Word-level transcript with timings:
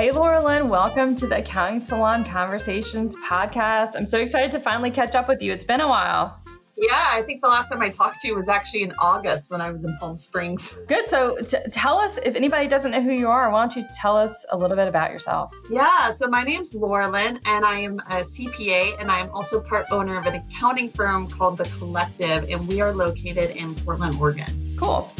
Hey, 0.00 0.12
Laura 0.12 0.42
Lynn, 0.42 0.70
welcome 0.70 1.14
to 1.16 1.26
the 1.26 1.40
Accounting 1.40 1.82
Salon 1.82 2.24
Conversations 2.24 3.14
podcast. 3.16 3.96
I'm 3.96 4.06
so 4.06 4.16
excited 4.16 4.50
to 4.52 4.58
finally 4.58 4.90
catch 4.90 5.14
up 5.14 5.28
with 5.28 5.42
you. 5.42 5.52
It's 5.52 5.62
been 5.62 5.82
a 5.82 5.86
while. 5.86 6.40
Yeah, 6.74 7.08
I 7.12 7.20
think 7.20 7.42
the 7.42 7.48
last 7.48 7.68
time 7.68 7.82
I 7.82 7.90
talked 7.90 8.20
to 8.20 8.28
you 8.28 8.34
was 8.34 8.48
actually 8.48 8.84
in 8.84 8.94
August 8.98 9.50
when 9.50 9.60
I 9.60 9.70
was 9.70 9.84
in 9.84 9.94
Palm 9.98 10.16
Springs. 10.16 10.74
Good. 10.88 11.06
So 11.10 11.36
t- 11.46 11.58
tell 11.70 11.98
us, 11.98 12.18
if 12.24 12.34
anybody 12.34 12.66
doesn't 12.66 12.92
know 12.92 13.02
who 13.02 13.12
you 13.12 13.28
are, 13.28 13.50
why 13.50 13.60
don't 13.60 13.76
you 13.76 13.84
tell 13.94 14.16
us 14.16 14.46
a 14.50 14.56
little 14.56 14.74
bit 14.74 14.88
about 14.88 15.10
yourself? 15.10 15.52
Yeah, 15.68 16.08
so 16.08 16.28
my 16.28 16.44
name's 16.44 16.74
Laura 16.74 17.10
Lynn, 17.10 17.38
and 17.44 17.66
I 17.66 17.80
am 17.80 17.98
a 17.98 18.22
CPA, 18.22 18.98
and 18.98 19.10
I 19.10 19.20
am 19.20 19.28
also 19.32 19.60
part 19.60 19.84
owner 19.90 20.16
of 20.16 20.24
an 20.24 20.36
accounting 20.36 20.88
firm 20.88 21.28
called 21.28 21.58
The 21.58 21.64
Collective, 21.76 22.48
and 22.48 22.66
we 22.66 22.80
are 22.80 22.94
located 22.94 23.50
in 23.50 23.74
Portland, 23.74 24.16
Oregon. 24.18 24.76
Cool. 24.78 25.12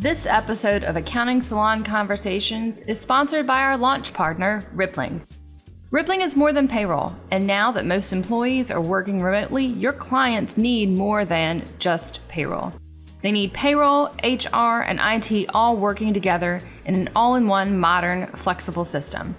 This 0.00 0.24
episode 0.24 0.82
of 0.82 0.96
Accounting 0.96 1.42
Salon 1.42 1.84
Conversations 1.84 2.80
is 2.80 2.98
sponsored 2.98 3.46
by 3.46 3.58
our 3.58 3.76
launch 3.76 4.14
partner, 4.14 4.64
Rippling. 4.72 5.20
Rippling 5.90 6.22
is 6.22 6.34
more 6.34 6.54
than 6.54 6.66
payroll, 6.68 7.14
and 7.30 7.46
now 7.46 7.70
that 7.72 7.84
most 7.84 8.14
employees 8.14 8.70
are 8.70 8.80
working 8.80 9.20
remotely, 9.20 9.66
your 9.66 9.92
clients 9.92 10.56
need 10.56 10.96
more 10.96 11.26
than 11.26 11.64
just 11.78 12.26
payroll. 12.28 12.72
They 13.20 13.30
need 13.30 13.52
payroll, 13.52 14.06
HR, 14.24 14.80
and 14.88 14.98
IT 15.02 15.50
all 15.52 15.76
working 15.76 16.14
together 16.14 16.62
in 16.86 16.94
an 16.94 17.10
all 17.14 17.34
in 17.34 17.46
one, 17.46 17.78
modern, 17.78 18.26
flexible 18.28 18.86
system. 18.86 19.36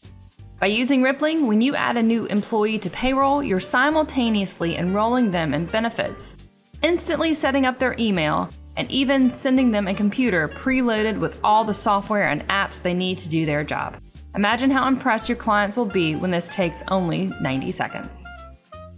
By 0.59 0.67
using 0.67 1.02
Rippling, 1.02 1.47
when 1.47 1.61
you 1.61 1.73
add 1.73 1.97
a 1.97 2.03
new 2.03 2.27
employee 2.27 2.77
to 2.77 2.89
payroll, 2.91 3.41
you're 3.41 3.59
simultaneously 3.59 4.75
enrolling 4.75 5.31
them 5.31 5.55
in 5.55 5.66
benefits, 5.66 6.35
instantly 6.83 7.33
setting 7.33 7.66
up 7.66 7.80
their 7.80 7.95
email, 7.97 8.47
and 8.77 8.89
even 8.91 9.30
sending 9.30 9.71
them 9.71 9.88
a 9.88 9.93
computer 9.93 10.48
preloaded 10.48 11.19
with 11.19 11.39
all 11.44 11.64
the 11.64 11.73
software 11.73 12.30
and 12.30 12.47
apps 12.47 12.81
they 12.81 12.94
need 12.94 13.17
to 13.19 13.30
do 13.30 13.45
their 13.45 13.64
job. 13.64 13.97
Imagine 14.36 14.72
how 14.72 14.88
impressed 14.88 15.27
your 15.27 15.36
clients 15.36 15.75
will 15.75 15.86
be 15.86 16.16
when 16.16 16.31
this 16.31 16.50
takes 16.50 16.83
only 16.88 17.31
90 17.42 17.72
seconds. 17.72 18.25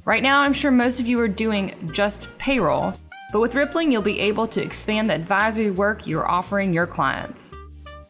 Right 0.06 0.22
now, 0.22 0.42
I'm 0.42 0.54
sure 0.54 0.70
most 0.70 1.00
of 1.00 1.08
you 1.08 1.20
are 1.20 1.28
doing 1.28 1.90
just 1.92 2.38
payroll, 2.38 2.94
but 3.32 3.40
with 3.40 3.56
Rippling, 3.56 3.92
you'll 3.92 4.02
be 4.02 4.20
able 4.20 4.46
to 4.48 4.62
expand 4.62 5.10
the 5.10 5.16
advisory 5.16 5.72
work 5.72 6.06
you're 6.06 6.30
offering 6.30 6.72
your 6.72 6.86
clients. 6.86 7.54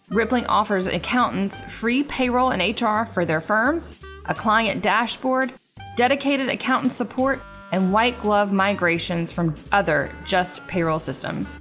Rippling 0.09 0.45
offers 0.47 0.88
accountants 0.88 1.61
free 1.61 2.03
payroll 2.03 2.52
and 2.52 2.81
HR 2.81 3.06
for 3.06 3.25
their 3.25 3.39
firms, 3.39 3.95
a 4.25 4.36
client 4.36 4.84
dashboard, 4.84 5.53
dedicated 5.95 6.50
accountant 6.50 6.91
support, 6.91 7.41
and 7.73 7.91
white 7.91 8.17
glove 8.21 8.53
migrations 8.53 9.33
from 9.33 9.53
other 9.73 10.09
just 10.25 10.66
payroll 10.67 10.99
systems. 10.99 11.59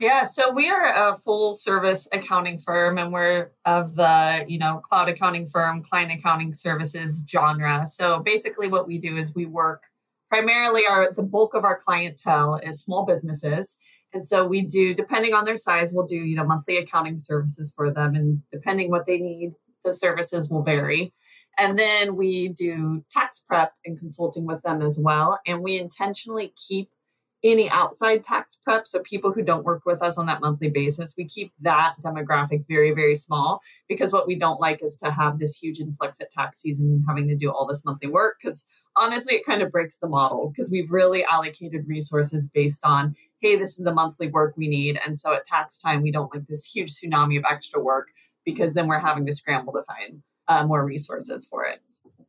Yeah, 0.00 0.24
so 0.24 0.50
we 0.52 0.68
are 0.68 1.10
a 1.10 1.14
full 1.14 1.54
service 1.54 2.08
accounting 2.12 2.58
firm, 2.58 2.98
and 2.98 3.12
we're 3.12 3.50
of 3.64 3.94
the 3.94 4.44
you 4.48 4.58
know 4.58 4.80
cloud 4.84 5.08
accounting 5.08 5.46
firm, 5.46 5.82
client 5.82 6.12
accounting 6.12 6.54
services 6.54 7.22
genre. 7.28 7.86
So 7.86 8.20
basically, 8.20 8.68
what 8.68 8.88
we 8.88 8.98
do 8.98 9.16
is 9.16 9.34
we 9.34 9.46
work 9.46 9.82
primarily 10.28 10.82
our 10.88 11.12
the 11.12 11.22
bulk 11.22 11.54
of 11.54 11.64
our 11.64 11.78
clientele 11.78 12.56
is 12.56 12.80
small 12.80 13.04
businesses 13.04 13.78
and 14.12 14.24
so 14.24 14.46
we 14.46 14.62
do, 14.62 14.94
depending 14.94 15.32
on 15.32 15.44
their 15.44 15.56
size, 15.56 15.92
we'll 15.92 16.06
do, 16.06 16.16
you 16.16 16.36
know, 16.36 16.44
monthly 16.44 16.76
accounting 16.76 17.18
services 17.18 17.72
for 17.74 17.90
them. 17.90 18.14
And 18.14 18.42
depending 18.52 18.90
what 18.90 19.06
they 19.06 19.18
need, 19.18 19.54
the 19.84 19.94
services 19.94 20.50
will 20.50 20.62
vary. 20.62 21.12
And 21.58 21.78
then 21.78 22.16
we 22.16 22.48
do 22.48 23.04
tax 23.10 23.40
prep 23.40 23.72
and 23.84 23.98
consulting 23.98 24.46
with 24.46 24.62
them 24.62 24.82
as 24.82 24.98
well. 25.02 25.40
And 25.46 25.62
we 25.62 25.78
intentionally 25.78 26.52
keep 26.68 26.90
any 27.44 27.68
outside 27.70 28.22
tax 28.22 28.60
prep, 28.64 28.86
so 28.86 29.00
people 29.00 29.32
who 29.32 29.42
don't 29.42 29.64
work 29.64 29.82
with 29.84 30.00
us 30.00 30.16
on 30.16 30.26
that 30.26 30.40
monthly 30.40 30.68
basis, 30.68 31.14
we 31.16 31.26
keep 31.26 31.52
that 31.60 31.94
demographic 32.02 32.64
very, 32.68 32.92
very 32.92 33.14
small 33.14 33.60
because 33.88 34.12
what 34.12 34.26
we 34.26 34.36
don't 34.36 34.60
like 34.60 34.82
is 34.82 34.96
to 34.96 35.10
have 35.10 35.38
this 35.38 35.56
huge 35.56 35.80
influx 35.80 36.20
at 36.20 36.30
tax 36.30 36.60
season 36.60 36.86
and 36.86 37.04
having 37.08 37.26
to 37.28 37.36
do 37.36 37.50
all 37.50 37.66
this 37.66 37.84
monthly 37.84 38.08
work. 38.08 38.36
Because 38.40 38.64
honestly, 38.96 39.34
it 39.34 39.46
kind 39.46 39.62
of 39.62 39.72
breaks 39.72 39.98
the 39.98 40.08
model 40.08 40.50
because 40.50 40.70
we've 40.70 40.92
really 40.92 41.24
allocated 41.24 41.88
resources 41.88 42.48
based 42.48 42.84
on 42.84 43.14
hey, 43.40 43.56
this 43.56 43.76
is 43.76 43.84
the 43.84 43.92
monthly 43.92 44.28
work 44.28 44.54
we 44.56 44.68
need. 44.68 45.00
And 45.04 45.18
so 45.18 45.32
at 45.32 45.44
tax 45.44 45.76
time, 45.76 46.00
we 46.00 46.12
don't 46.12 46.32
like 46.32 46.46
this 46.46 46.64
huge 46.64 46.92
tsunami 46.92 47.38
of 47.38 47.44
extra 47.50 47.82
work 47.82 48.06
because 48.44 48.72
then 48.72 48.86
we're 48.86 49.00
having 49.00 49.26
to 49.26 49.32
scramble 49.32 49.72
to 49.72 49.82
find 49.82 50.22
uh, 50.46 50.64
more 50.64 50.84
resources 50.84 51.44
for 51.44 51.64
it. 51.64 51.80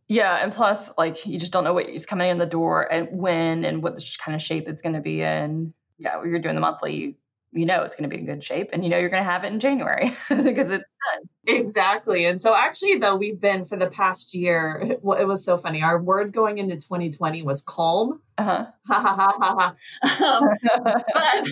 Yeah, 0.07 0.35
and 0.43 0.51
plus, 0.51 0.91
like 0.97 1.25
you 1.25 1.39
just 1.39 1.51
don't 1.53 1.63
know 1.63 1.73
what 1.73 1.87
is 1.87 2.05
coming 2.05 2.29
in 2.29 2.37
the 2.37 2.45
door 2.45 2.91
and 2.91 3.07
when 3.11 3.63
and 3.63 3.81
what 3.81 4.01
kind 4.19 4.35
of 4.35 4.41
shape 4.41 4.67
it's 4.67 4.81
going 4.81 4.95
to 4.95 5.01
be 5.01 5.21
in. 5.21 5.73
Yeah, 5.97 6.17
when 6.17 6.29
you're 6.29 6.39
doing 6.39 6.55
the 6.55 6.61
monthly, 6.61 7.17
you 7.51 7.65
know 7.65 7.83
it's 7.83 7.95
going 7.95 8.09
to 8.09 8.13
be 8.13 8.19
in 8.19 8.25
good 8.25 8.43
shape, 8.43 8.69
and 8.73 8.83
you 8.83 8.89
know 8.89 8.97
you're 8.97 9.09
going 9.09 9.23
to 9.23 9.29
have 9.29 9.43
it 9.43 9.53
in 9.53 9.59
January 9.59 10.11
because 10.29 10.69
it's 10.69 10.83
done. 10.83 11.29
Exactly, 11.47 12.25
and 12.25 12.41
so 12.41 12.53
actually, 12.53 12.95
though 12.95 13.15
we've 13.15 13.39
been 13.39 13.63
for 13.65 13.77
the 13.77 13.89
past 13.89 14.33
year, 14.33 14.81
it, 14.83 14.99
it 15.03 15.27
was 15.27 15.45
so 15.45 15.57
funny. 15.57 15.81
Our 15.81 16.01
word 16.01 16.33
going 16.33 16.57
into 16.57 16.75
2020 16.75 17.41
was 17.43 17.61
calm. 17.61 18.21
Uh 18.37 18.67
huh. 18.87 19.71
um, 20.25 20.49
but 21.13 21.47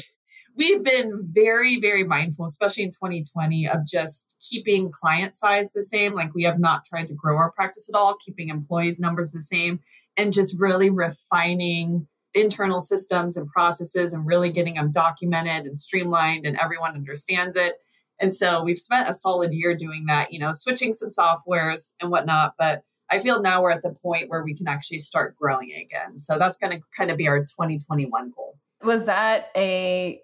we've 0.56 0.84
been 0.84 1.20
very, 1.22 1.80
very 1.80 2.04
mindful, 2.04 2.46
especially 2.46 2.84
in 2.84 2.92
2020, 2.92 3.68
of 3.68 3.86
just 3.86 4.36
keeping 4.42 4.92
client 4.92 5.36
size 5.36 5.72
the 5.74 5.84
same. 5.84 6.14
Like 6.14 6.34
we 6.34 6.44
have 6.44 6.60
not 6.60 6.86
tried 6.86 7.08
to 7.08 7.14
grow 7.14 7.38
our 7.38 7.52
practice 7.52 7.90
at 7.90 7.98
all, 7.98 8.16
keeping 8.24 8.50
employees 8.50 9.00
numbers 9.00 9.32
the 9.32 9.42
same, 9.42 9.80
and 10.18 10.34
just 10.34 10.60
really 10.60 10.90
refining 10.90 12.08
internal 12.34 12.80
systems 12.80 13.36
and 13.38 13.50
processes 13.50 14.14
and 14.14 14.26
really 14.26 14.50
getting 14.50 14.76
them 14.76 14.92
documented 14.92 15.66
and 15.66 15.78
streamlined 15.78 16.46
and 16.46 16.58
everyone 16.58 16.96
understands 16.96 17.58
it. 17.58 17.76
And 18.20 18.34
so 18.34 18.64
we've 18.64 18.80
spent 18.80 19.10
a 19.10 19.14
solid 19.14 19.52
year 19.52 19.76
doing 19.76 20.06
that, 20.08 20.32
you 20.32 20.40
know, 20.40 20.52
switching 20.54 20.94
some 20.94 21.10
softwares 21.10 21.94
and 22.00 22.12
whatnot. 22.12 22.54
But 22.58 22.84
I 23.10 23.20
feel 23.20 23.42
now 23.42 23.62
we're 23.62 23.72
at 23.72 23.84
the 23.84 23.96
point 24.02 24.30
where 24.30 24.44
we 24.44 24.56
can 24.56 24.68
actually 24.68 25.00
start 25.00 25.36
growing 25.36 25.72
again. 25.74 26.18
So 26.18 26.38
that's 26.38 26.56
going 26.56 26.78
to 26.78 26.84
kind 26.96 27.12
of 27.12 27.18
be 27.18 27.28
our 27.28 27.40
2021 27.40 28.32
goal. 28.36 28.58
Was 28.84 29.06
that 29.06 29.48
a 29.56 30.22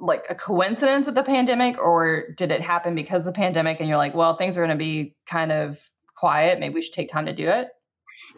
like 0.00 0.26
a 0.28 0.34
coincidence 0.34 1.06
with 1.06 1.14
the 1.14 1.22
pandemic 1.22 1.78
or 1.78 2.24
did 2.36 2.50
it 2.50 2.60
happen 2.60 2.94
because 2.94 3.26
of 3.26 3.32
the 3.32 3.38
pandemic 3.38 3.80
and 3.80 3.88
you're 3.88 3.98
like 3.98 4.14
well 4.14 4.36
things 4.36 4.58
are 4.58 4.60
going 4.60 4.70
to 4.70 4.76
be 4.76 5.14
kind 5.26 5.52
of 5.52 5.90
quiet. 6.16 6.60
Maybe 6.60 6.74
we 6.74 6.82
should 6.82 6.92
take 6.92 7.10
time 7.10 7.26
to 7.26 7.32
do 7.32 7.48
it? 7.48 7.68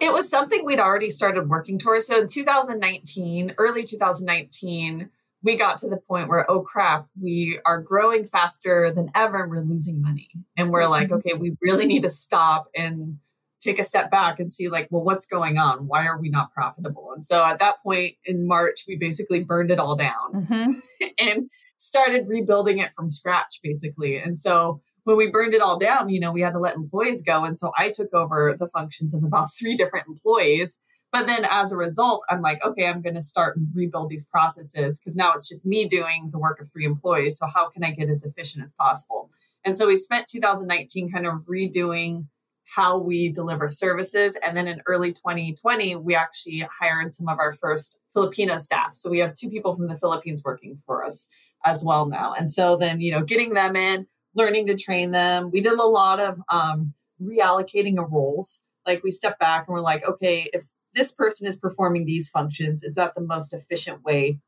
It 0.01 0.13
was 0.13 0.29
something 0.29 0.65
we'd 0.65 0.81
already 0.81 1.11
started 1.11 1.49
working 1.49 1.79
towards. 1.79 2.07
So 2.07 2.21
in 2.21 2.29
2019 2.29 3.55
early 3.59 3.85
2019 3.85 5.11
we 5.43 5.57
got 5.57 5.79
to 5.79 5.89
the 5.89 5.99
point 5.99 6.29
where 6.29 6.51
oh 6.51 6.61
crap 6.61 7.07
we 7.21 7.61
are 7.65 7.81
growing 7.81 8.25
faster 8.25 8.93
than 8.93 9.11
ever 9.15 9.43
and 9.43 9.51
we're 9.51 9.63
losing 9.63 10.03
money. 10.03 10.31
And 10.57 10.71
we're 10.71 10.89
like 10.89 11.09
mm-hmm. 11.09 11.17
okay 11.17 11.35
we 11.35 11.57
really 11.61 11.87
need 11.87 12.03
to 12.03 12.11
stop 12.11 12.69
and 12.75 13.19
take 13.67 13.79
a 13.79 13.85
step 13.85 14.11
back 14.11 14.41
and 14.41 14.51
see 14.51 14.69
like 14.69 14.89
well 14.91 15.03
what's 15.03 15.27
going 15.27 15.59
on 15.59 15.87
why 15.87 16.07
are 16.07 16.19
we 16.21 16.29
not 16.29 16.53
profitable 16.53 17.13
and 17.13 17.25
so 17.25 17.45
at 17.45 17.59
that 17.59 17.77
point 17.83 18.15
in 18.25 18.47
march 18.47 18.85
we 18.89 18.97
basically 18.97 19.43
burned 19.43 19.71
it 19.71 19.79
all 19.79 19.97
down 19.97 20.33
mm-hmm. 20.33 20.73
and 21.19 21.51
started 21.77 22.27
rebuilding 22.29 22.79
it 22.79 22.93
from 22.95 23.11
scratch 23.11 23.61
basically 23.63 24.17
and 24.17 24.39
so 24.39 24.81
when 25.07 25.17
we 25.17 25.31
burned 25.31 25.55
it 25.55 25.63
all 25.63 25.79
down, 25.79 26.09
you 26.09 26.19
know, 26.19 26.33
we 26.33 26.41
had 26.41 26.51
to 26.51 26.59
let 26.59 26.75
employees 26.75 27.23
go. 27.23 27.45
And 27.45 27.57
so 27.57 27.71
I 27.79 27.91
took 27.91 28.13
over 28.13 28.57
the 28.59 28.67
functions 28.67 29.15
of 29.15 29.23
about 29.23 29.55
three 29.57 29.77
different 29.77 30.09
employees. 30.09 30.81
But 31.13 31.29
then 31.29 31.47
as 31.49 31.71
a 31.71 31.77
result, 31.77 32.25
I'm 32.29 32.43
like, 32.43 32.65
okay, 32.65 32.89
I'm 32.89 33.03
going 33.03 33.15
to 33.15 33.21
start 33.21 33.57
and 33.57 33.69
rebuild 33.73 34.11
these 34.11 34.27
processes 34.27 34.99
because 34.99 35.15
now 35.15 35.33
it's 35.33 35.49
just 35.49 35.65
me 35.65 35.87
doing 35.87 36.31
the 36.33 36.41
work 36.41 36.61
of 36.61 36.69
three 36.73 36.85
employees. 36.85 37.39
So 37.39 37.47
how 37.47 37.69
can 37.71 37.85
I 37.85 37.93
get 37.93 38.11
as 38.11 38.25
efficient 38.25 38.65
as 38.65 38.73
possible? 38.73 39.31
And 39.65 39.79
so 39.79 39.87
we 39.87 39.95
spent 39.95 40.27
2019 40.27 41.13
kind 41.13 41.25
of 41.25 41.45
redoing 41.49 42.27
how 42.75 42.99
we 42.99 43.29
deliver 43.31 43.71
services. 43.71 44.37
And 44.43 44.57
then 44.57 44.67
in 44.67 44.83
early 44.87 45.13
2020, 45.13 45.97
we 45.97 46.15
actually 46.15 46.67
hired 46.81 47.15
some 47.15 47.29
of 47.29 47.39
our 47.39 47.53
first 47.53 47.97
Filipino 48.13 48.57
staff. 48.57 48.95
So 48.95 49.09
we 49.09 49.21
have 49.21 49.35
two 49.35 49.49
people 49.49 49.75
from 49.75 49.89
the 49.89 49.99
Philippines 49.99 50.43
working 50.45 50.81
for 50.85 51.05
us 51.05 51.29
as 51.65 51.85
well 51.85 52.07
now. 52.07 52.35
And 52.35 52.51
so 52.51 52.77
then, 52.77 53.01
you 53.01 53.13
know, 53.13 53.23
getting 53.23 53.55
them 53.55 53.77
in, 53.77 54.07
learning 54.35 54.67
to 54.67 54.77
train 54.77 55.13
them. 55.13 55.51
We 55.51 55.61
did 55.61 55.73
a 55.73 55.85
lot 55.85 56.21
of 56.21 56.41
um, 56.51 56.93
reallocating 57.23 57.99
of 57.99 58.13
roles. 58.13 58.63
Like 58.87 59.03
we 59.03 59.11
step 59.11 59.39
back 59.39 59.67
and 59.67 59.75
we're 59.75 59.81
like, 59.81 60.07
okay, 60.07 60.49
if 60.53 60.65
this 60.95 61.13
person 61.13 61.47
is 61.47 61.57
performing 61.57 62.05
these 62.05 62.29
functions, 62.29 62.83
is 62.83 62.95
that 62.95 63.15
the 63.15 63.21
most 63.21 63.53
efficient 63.53 64.03
way 64.05 64.39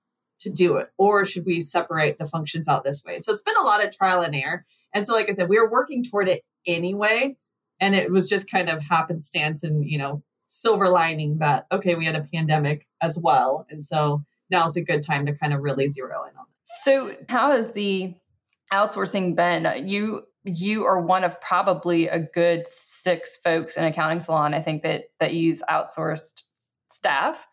to 0.41 0.51
do 0.51 0.77
it? 0.77 0.91
Or 0.97 1.25
should 1.25 1.45
we 1.45 1.61
separate 1.61 2.19
the 2.19 2.27
functions 2.27 2.69
out 2.69 2.85
this 2.85 3.05
way? 3.05 3.21
So 3.21 3.33
it's 3.33 3.43
been 3.43 3.57
a 3.57 3.65
lot 3.65 3.85
of 3.85 3.95
trial 3.95 4.23
and 4.23 4.35
error. 4.35 4.65
And 4.95 5.07
so, 5.07 5.15
like 5.15 5.29
I 5.29 5.33
said, 5.33 5.49
we 5.49 5.61
were 5.61 5.71
working 5.71 6.05
toward 6.05 6.29
it 6.29 6.43
anyway. 6.67 7.37
And 7.81 7.95
it 7.95 8.11
was 8.11 8.29
just 8.29 8.51
kind 8.51 8.69
of 8.69 8.83
happenstance 8.83 9.63
and, 9.63 9.89
you 9.89 9.99
know, 9.99 10.23
silver 10.51 10.89
lining 10.89 11.39
that, 11.39 11.67
okay, 11.71 11.95
we 11.95 12.05
had 12.05 12.17
a 12.17 12.27
pandemic 12.33 12.87
as 13.01 13.19
well. 13.23 13.67
And 13.71 13.85
so 13.85 14.25
now 14.51 14.67
is 14.67 14.77
a 14.77 14.83
good 14.83 15.03
time 15.03 15.27
to 15.27 15.33
kind 15.35 15.53
of 15.53 15.61
really 15.61 15.89
zero 15.89 16.25
in 16.25 16.37
on 16.37 16.45
it. 16.45 16.71
So, 16.83 17.13
how 17.29 17.53
has 17.53 17.73
the 17.73 18.15
outsourcing 18.73 19.35
been? 19.37 19.89
You 19.89 20.23
you 20.45 20.85
are 20.85 21.01
one 21.01 21.25
of 21.25 21.41
probably 21.41 22.09
a 22.09 22.21
good 22.21 22.67
six 22.67 23.37
folks 23.37 23.77
in 23.77 23.85
accounting 23.85 24.21
salon. 24.21 24.55
I 24.55 24.63
think 24.63 24.83
that 24.83 25.05
that 25.21 25.35
use 25.35 25.63
outsourced 25.69 26.43
staff. 26.91 27.47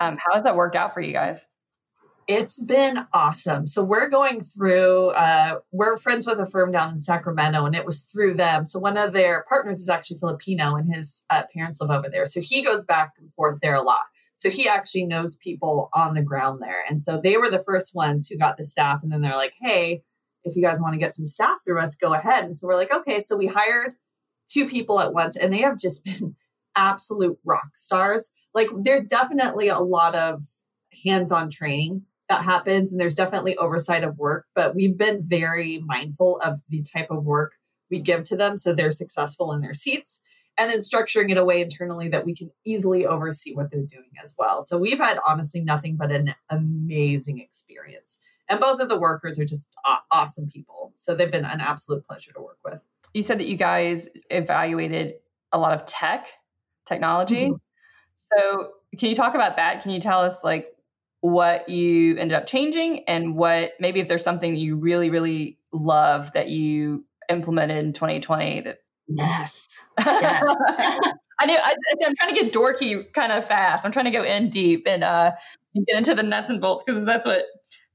Um, 0.00 0.16
how 0.16 0.34
has 0.34 0.44
that 0.44 0.56
worked 0.56 0.76
out 0.76 0.94
for 0.94 1.00
you 1.00 1.12
guys? 1.12 1.40
It's 2.28 2.62
been 2.62 3.06
awesome. 3.14 3.66
So 3.66 3.82
we're 3.82 4.10
going 4.10 4.40
through. 4.40 5.08
Uh, 5.08 5.60
we're 5.72 5.96
friends 5.96 6.26
with 6.26 6.38
a 6.38 6.46
firm 6.46 6.70
down 6.70 6.90
in 6.90 6.98
Sacramento, 6.98 7.64
and 7.64 7.74
it 7.74 7.86
was 7.86 8.02
through 8.02 8.34
them. 8.34 8.66
So 8.66 8.78
one 8.78 8.98
of 8.98 9.14
their 9.14 9.46
partners 9.48 9.80
is 9.80 9.88
actually 9.88 10.18
Filipino, 10.18 10.76
and 10.76 10.94
his 10.94 11.24
uh, 11.30 11.44
parents 11.54 11.80
live 11.80 11.90
over 11.90 12.10
there. 12.10 12.26
So 12.26 12.40
he 12.42 12.62
goes 12.62 12.84
back 12.84 13.14
and 13.18 13.32
forth 13.32 13.60
there 13.62 13.74
a 13.74 13.82
lot. 13.82 14.02
So 14.36 14.50
he 14.50 14.68
actually 14.68 15.06
knows 15.06 15.36
people 15.36 15.88
on 15.94 16.14
the 16.14 16.22
ground 16.22 16.60
there, 16.60 16.84
and 16.88 17.02
so 17.02 17.18
they 17.18 17.38
were 17.38 17.50
the 17.50 17.62
first 17.62 17.94
ones 17.94 18.28
who 18.28 18.36
got 18.36 18.58
the 18.58 18.64
staff. 18.64 19.02
And 19.02 19.10
then 19.10 19.22
they're 19.22 19.32
like, 19.34 19.54
"Hey, 19.58 20.02
if 20.44 20.56
you 20.56 20.62
guys 20.62 20.80
want 20.80 20.94
to 20.94 20.98
get 20.98 21.14
some 21.14 21.26
staff 21.26 21.58
through 21.64 21.80
us, 21.80 21.94
go 21.94 22.12
ahead. 22.14 22.44
And 22.44 22.56
so 22.56 22.66
we're 22.66 22.76
like, 22.76 22.92
okay. 22.92 23.20
So 23.20 23.36
we 23.36 23.46
hired 23.46 23.94
two 24.48 24.68
people 24.68 25.00
at 25.00 25.12
once 25.12 25.36
and 25.36 25.52
they 25.52 25.58
have 25.58 25.78
just 25.78 26.04
been 26.04 26.36
absolute 26.76 27.38
rock 27.44 27.70
stars. 27.76 28.32
Like 28.54 28.68
there's 28.82 29.06
definitely 29.06 29.68
a 29.68 29.78
lot 29.78 30.14
of 30.14 30.42
hands-on 31.04 31.50
training 31.50 32.02
that 32.28 32.44
happens 32.44 32.92
and 32.92 33.00
there's 33.00 33.14
definitely 33.14 33.56
oversight 33.56 34.04
of 34.04 34.18
work, 34.18 34.46
but 34.54 34.74
we've 34.74 34.96
been 34.96 35.20
very 35.20 35.82
mindful 35.84 36.40
of 36.44 36.60
the 36.68 36.82
type 36.82 37.10
of 37.10 37.24
work 37.24 37.52
we 37.90 38.00
give 38.00 38.24
to 38.24 38.36
them 38.36 38.58
so 38.58 38.72
they're 38.72 38.92
successful 38.92 39.52
in 39.52 39.60
their 39.60 39.74
seats 39.74 40.22
and 40.58 40.70
then 40.70 40.80
structuring 40.80 41.30
it 41.30 41.38
away 41.38 41.62
internally 41.62 42.08
that 42.08 42.26
we 42.26 42.34
can 42.34 42.50
easily 42.66 43.06
oversee 43.06 43.54
what 43.54 43.70
they're 43.70 43.80
doing 43.80 44.10
as 44.22 44.34
well. 44.38 44.60
So 44.60 44.76
we've 44.76 44.98
had 44.98 45.18
honestly 45.26 45.60
nothing 45.60 45.96
but 45.96 46.12
an 46.12 46.34
amazing 46.50 47.38
experience 47.38 48.18
and 48.48 48.60
both 48.60 48.80
of 48.80 48.88
the 48.88 48.98
workers 48.98 49.38
are 49.38 49.44
just 49.44 49.74
awesome 50.10 50.48
people. 50.48 50.92
So 50.96 51.14
they've 51.14 51.30
been 51.30 51.44
an 51.44 51.60
absolute 51.60 52.06
pleasure 52.06 52.32
to 52.32 52.40
work 52.40 52.58
with. 52.64 52.80
You 53.14 53.22
said 53.22 53.38
that 53.40 53.46
you 53.46 53.56
guys 53.56 54.08
evaluated 54.30 55.14
a 55.52 55.58
lot 55.58 55.72
of 55.72 55.86
tech, 55.86 56.26
technology. 56.86 57.46
Mm-hmm. 57.46 57.54
So 58.14 58.72
can 58.98 59.10
you 59.10 59.14
talk 59.14 59.34
about 59.34 59.56
that? 59.56 59.82
Can 59.82 59.92
you 59.92 60.00
tell 60.00 60.20
us 60.20 60.42
like 60.42 60.66
what 61.20 61.68
you 61.68 62.16
ended 62.16 62.36
up 62.36 62.46
changing 62.46 63.04
and 63.08 63.34
what 63.34 63.72
maybe 63.80 64.00
if 64.00 64.08
there's 64.08 64.22
something 64.22 64.52
that 64.52 64.60
you 64.60 64.76
really, 64.76 65.10
really 65.10 65.58
love 65.72 66.32
that 66.34 66.48
you 66.48 67.04
implemented 67.28 67.84
in 67.84 67.92
2020 67.92 68.62
that 68.62 68.78
Yes. 69.08 69.68
Yes. 69.98 70.44
I 71.40 71.46
know 71.46 71.54
I, 71.54 71.74
am 72.04 72.14
trying 72.16 72.34
to 72.34 72.40
get 72.40 72.52
dorky 72.52 73.12
kind 73.12 73.32
of 73.32 73.46
fast. 73.46 73.86
I'm 73.86 73.92
trying 73.92 74.04
to 74.04 74.10
go 74.10 74.22
in 74.22 74.50
deep 74.50 74.84
and 74.86 75.02
uh 75.02 75.32
get 75.74 75.96
into 75.96 76.14
the 76.14 76.22
nuts 76.22 76.50
and 76.50 76.60
bolts 76.60 76.82
because 76.84 77.04
that's 77.04 77.24
what 77.24 77.44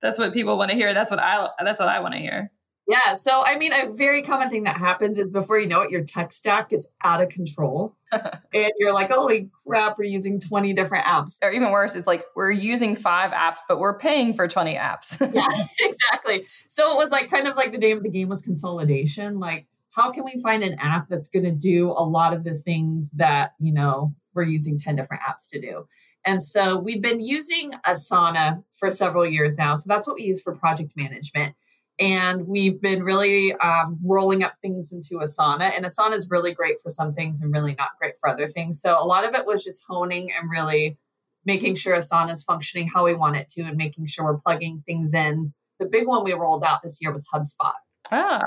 that's 0.01 0.17
what 0.17 0.33
people 0.33 0.57
want 0.57 0.71
to 0.71 0.77
hear. 0.77 0.93
That's 0.93 1.11
what 1.11 1.19
I 1.19 1.47
that's 1.63 1.79
what 1.79 1.89
I 1.89 1.99
want 1.99 2.13
to 2.13 2.19
hear. 2.19 2.51
Yeah. 2.88 3.13
So, 3.13 3.44
I 3.45 3.57
mean, 3.57 3.71
a 3.71 3.91
very 3.91 4.21
common 4.21 4.50
thing 4.50 4.63
that 4.63 4.77
happens 4.77 5.18
is 5.18 5.30
before 5.30 5.59
you 5.59 5.68
know 5.68 5.81
it, 5.81 5.91
your 5.91 6.03
tech 6.03 6.33
stack 6.33 6.69
gets 6.69 6.88
out 7.03 7.21
of 7.21 7.30
control. 7.30 7.95
and 8.12 8.71
you're 8.77 8.94
like, 8.94 9.09
holy 9.09 9.50
crap, 9.65 9.97
we're 9.97 10.03
using 10.03 10.39
20 10.39 10.74
different 10.74 11.06
apps. 11.06 11.38
Or 11.41 11.51
even 11.51 11.71
worse, 11.71 11.95
it's 11.95 12.07
like 12.07 12.24
we're 12.35 12.51
using 12.51 12.95
five 12.95 13.31
apps, 13.31 13.59
but 13.69 13.80
we're 13.80 13.97
paying 13.97 14.33
for 14.33 14.47
20 14.47 14.75
apps. 14.75 15.18
yeah, 15.33 15.47
exactly. 15.80 16.45
So 16.68 16.94
it 16.94 16.97
was 16.97 17.09
like 17.09 17.30
kind 17.30 17.47
of 17.47 17.56
like 17.56 17.71
the 17.71 17.77
name 17.77 17.97
of 17.97 18.03
the 18.03 18.09
game 18.09 18.27
was 18.30 18.41
consolidation. 18.41 19.39
Like, 19.39 19.68
how 19.91 20.12
can 20.12 20.25
we 20.25 20.41
find 20.41 20.63
an 20.63 20.75
app 20.80 21.07
that's 21.07 21.30
going 21.30 21.45
to 21.45 21.51
do 21.51 21.89
a 21.89 22.03
lot 22.03 22.33
of 22.33 22.44
the 22.44 22.56
things 22.56 23.12
that, 23.12 23.53
you 23.59 23.71
know, 23.71 24.13
we're 24.33 24.44
using 24.44 24.77
10 24.77 24.95
different 24.95 25.24
apps 25.24 25.50
to 25.51 25.62
do? 25.62 25.88
And 26.25 26.41
so 26.41 26.77
we've 26.77 27.01
been 27.01 27.19
using 27.19 27.74
Asana 27.85 28.63
for 28.74 28.89
several 28.89 29.25
years 29.25 29.57
now. 29.57 29.75
So 29.75 29.85
that's 29.88 30.07
what 30.07 30.15
we 30.15 30.24
use 30.24 30.41
for 30.41 30.56
project 30.56 30.94
management. 30.95 31.56
And 32.00 32.48
we've 32.48 32.81
been 32.81 33.04
really 33.04 33.54
um, 33.54 34.00
rolling 34.04 34.44
up 34.44 34.56
things 34.62 34.92
into 34.92 35.24
Asana. 35.24 35.72
And 35.75 35.86
Asana 35.86 36.13
is 36.13 36.30
really 36.30 36.54
great 36.54 36.81
for 36.81 36.90
some 36.90 37.13
things 37.13 37.42
and 37.42 37.54
really 37.54 37.75
not 37.78 37.92
great 38.00 38.16
for 38.19 38.30
other 38.30 38.48
things. 38.48 38.81
So 38.81 38.98
a 39.00 39.06
lot 39.06 39.25
of 39.25 39.36
it 39.36 39.45
was 39.45 39.63
just 39.63 39.86
honing 39.88 40.31
and 40.31 40.50
really 40.50 40.98
making 41.45 41.75
sure 41.75 41.95
Asana 41.95 42.31
is 42.31 42.44
functioning 42.44 42.88
how 42.88 43.06
we 43.06 43.13
want 43.13 43.36
it 43.36 43.50
to 43.50 43.62
and 43.62 43.78
making 43.78 44.07
sure 44.07 44.25
we're 44.25 44.40
plugging 44.40 44.80
things 44.80 45.13
in. 45.13 45.54
The 45.80 45.88
big 45.88 46.07
one 46.07 46.24
we 46.24 46.34
rolled 46.34 46.63
out 46.63 46.81
this 46.81 47.00
year 47.01 47.12
was 47.12 47.28
HubSpot. 47.34 47.74
Ah. 48.12 48.42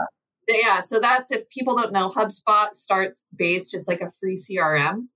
Yeah, 0.48 0.80
so 0.80 1.00
that's 1.00 1.30
if 1.30 1.48
people 1.50 1.76
don't 1.76 1.92
know, 1.92 2.08
HubSpot 2.08 2.72
starts 2.74 3.26
based 3.34 3.72
just 3.72 3.88
like 3.88 4.00
a 4.00 4.10
free 4.20 4.36
CRM 4.36 5.08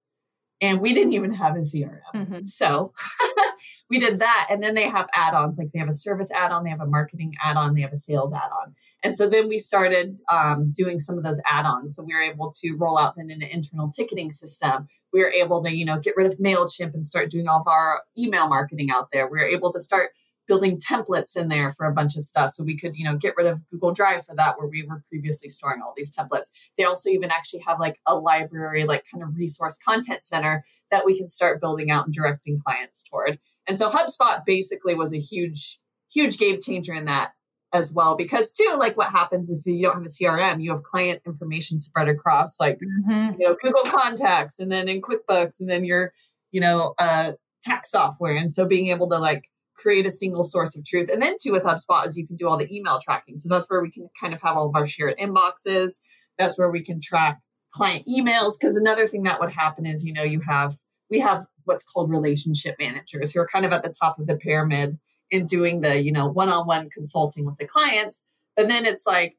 and 0.60 0.80
we 0.80 0.92
didn't 0.92 1.14
even 1.14 1.32
have 1.32 1.56
a 1.56 1.60
CRM. 1.60 2.00
Mm-hmm. 2.14 2.44
So 2.44 2.92
we 3.90 3.98
did 3.98 4.18
that. 4.18 4.48
And 4.50 4.62
then 4.62 4.74
they 4.74 4.88
have 4.88 5.08
add 5.14 5.34
ons, 5.34 5.58
like 5.58 5.72
they 5.72 5.78
have 5.78 5.88
a 5.88 5.94
service 5.94 6.30
add 6.30 6.52
on, 6.52 6.64
they 6.64 6.70
have 6.70 6.80
a 6.80 6.86
marketing 6.86 7.34
add 7.42 7.56
on, 7.56 7.74
they 7.74 7.80
have 7.80 7.92
a 7.92 7.98
sales 7.98 8.34
add 8.34 8.50
on. 8.62 8.74
And 9.02 9.16
so 9.16 9.28
then 9.28 9.48
we 9.48 9.58
started 9.58 10.20
um, 10.30 10.72
doing 10.76 10.98
some 10.98 11.16
of 11.16 11.24
those 11.24 11.40
add 11.48 11.64
ons. 11.64 11.94
So 11.96 12.02
we 12.02 12.14
were 12.14 12.22
able 12.22 12.52
to 12.60 12.72
roll 12.76 12.98
out 12.98 13.14
then 13.16 13.30
an 13.30 13.42
internal 13.42 13.90
ticketing 13.90 14.30
system. 14.30 14.88
We 15.12 15.20
were 15.20 15.30
able 15.30 15.62
to, 15.64 15.74
you 15.74 15.84
know, 15.84 15.98
get 15.98 16.16
rid 16.16 16.26
of 16.26 16.38
MailChimp 16.38 16.92
and 16.94 17.04
start 17.04 17.30
doing 17.30 17.48
all 17.48 17.60
of 17.60 17.68
our 17.68 18.02
email 18.18 18.48
marketing 18.48 18.90
out 18.90 19.08
there. 19.12 19.26
We 19.26 19.38
were 19.38 19.48
able 19.48 19.72
to 19.72 19.80
start 19.80 20.10
building 20.50 20.80
templates 20.80 21.36
in 21.36 21.46
there 21.46 21.70
for 21.70 21.86
a 21.86 21.92
bunch 21.92 22.16
of 22.16 22.24
stuff. 22.24 22.50
So 22.50 22.64
we 22.64 22.76
could, 22.76 22.96
you 22.96 23.04
know, 23.04 23.16
get 23.16 23.34
rid 23.36 23.46
of 23.46 23.62
Google 23.70 23.92
Drive 23.92 24.26
for 24.26 24.34
that, 24.34 24.58
where 24.58 24.66
we 24.66 24.82
were 24.82 25.04
previously 25.08 25.48
storing 25.48 25.80
all 25.80 25.94
these 25.96 26.12
templates. 26.12 26.48
They 26.76 26.82
also 26.82 27.08
even 27.08 27.30
actually 27.30 27.60
have 27.68 27.78
like 27.78 28.00
a 28.04 28.16
library, 28.16 28.84
like 28.84 29.04
kind 29.08 29.22
of 29.22 29.36
resource 29.36 29.78
content 29.78 30.24
center 30.24 30.64
that 30.90 31.06
we 31.06 31.16
can 31.16 31.28
start 31.28 31.60
building 31.60 31.92
out 31.92 32.04
and 32.04 32.12
directing 32.12 32.58
clients 32.58 33.04
toward. 33.04 33.38
And 33.68 33.78
so 33.78 33.88
HubSpot 33.88 34.44
basically 34.44 34.96
was 34.96 35.14
a 35.14 35.20
huge, 35.20 35.78
huge 36.12 36.36
game 36.36 36.60
changer 36.60 36.94
in 36.94 37.04
that 37.04 37.30
as 37.72 37.94
well. 37.94 38.16
Because 38.16 38.52
too, 38.52 38.74
like 38.76 38.96
what 38.96 39.12
happens 39.12 39.52
if 39.52 39.64
you 39.64 39.80
don't 39.84 39.94
have 39.94 40.04
a 40.04 40.08
CRM, 40.08 40.60
you 40.60 40.72
have 40.72 40.82
client 40.82 41.22
information 41.24 41.78
spread 41.78 42.08
across 42.08 42.58
like 42.58 42.80
mm-hmm. 42.80 43.40
you 43.40 43.46
know 43.46 43.56
Google 43.62 43.84
Contacts 43.84 44.58
and 44.58 44.72
then 44.72 44.88
in 44.88 45.00
QuickBooks 45.00 45.60
and 45.60 45.70
then 45.70 45.84
your, 45.84 46.12
you 46.50 46.60
know, 46.60 46.94
uh 46.98 47.34
tax 47.62 47.92
software. 47.92 48.34
And 48.34 48.50
so 48.50 48.66
being 48.66 48.88
able 48.88 49.08
to 49.10 49.18
like 49.18 49.44
create 49.80 50.06
a 50.06 50.10
single 50.10 50.44
source 50.44 50.76
of 50.76 50.84
truth. 50.84 51.10
And 51.10 51.22
then 51.22 51.36
too 51.42 51.52
with 51.52 51.62
HubSpot 51.62 52.06
is 52.06 52.16
you 52.16 52.26
can 52.26 52.36
do 52.36 52.48
all 52.48 52.56
the 52.56 52.72
email 52.74 52.98
tracking. 53.02 53.36
So 53.36 53.48
that's 53.48 53.68
where 53.68 53.80
we 53.80 53.90
can 53.90 54.08
kind 54.20 54.34
of 54.34 54.40
have 54.42 54.56
all 54.56 54.68
of 54.68 54.76
our 54.76 54.86
shared 54.86 55.18
inboxes. 55.18 56.00
That's 56.38 56.58
where 56.58 56.70
we 56.70 56.82
can 56.82 57.00
track 57.00 57.40
client 57.72 58.06
emails. 58.06 58.54
Because 58.60 58.76
another 58.76 59.08
thing 59.08 59.22
that 59.24 59.40
would 59.40 59.52
happen 59.52 59.86
is, 59.86 60.04
you 60.04 60.12
know, 60.12 60.22
you 60.22 60.40
have 60.40 60.76
we 61.10 61.20
have 61.20 61.46
what's 61.64 61.84
called 61.84 62.10
relationship 62.10 62.76
managers 62.78 63.32
who 63.32 63.40
are 63.40 63.48
kind 63.48 63.66
of 63.66 63.72
at 63.72 63.82
the 63.82 63.92
top 64.00 64.18
of 64.18 64.26
the 64.26 64.36
pyramid 64.36 64.98
in 65.30 65.46
doing 65.46 65.80
the, 65.80 66.00
you 66.00 66.12
know, 66.12 66.28
one-on-one 66.28 66.88
consulting 66.90 67.44
with 67.46 67.56
the 67.58 67.66
clients. 67.66 68.24
But 68.56 68.68
then 68.68 68.86
it's 68.86 69.06
like 69.06 69.36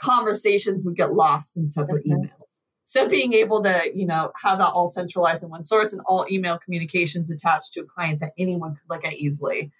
conversations 0.00 0.84
would 0.84 0.96
get 0.96 1.12
lost 1.12 1.56
in 1.56 1.66
separate 1.66 2.04
mm-hmm. 2.06 2.26
emails. 2.26 2.37
So 2.88 3.06
being 3.06 3.34
able 3.34 3.62
to, 3.64 3.92
you 3.94 4.06
know, 4.06 4.32
have 4.42 4.56
that 4.60 4.72
all 4.72 4.88
centralized 4.88 5.42
in 5.42 5.50
one 5.50 5.62
source 5.62 5.92
and 5.92 6.00
all 6.06 6.24
email 6.30 6.58
communications 6.58 7.30
attached 7.30 7.74
to 7.74 7.80
a 7.80 7.84
client 7.84 8.20
that 8.20 8.32
anyone 8.38 8.76
could 8.76 8.88
look 8.88 9.04
at 9.04 9.12
easily 9.12 9.70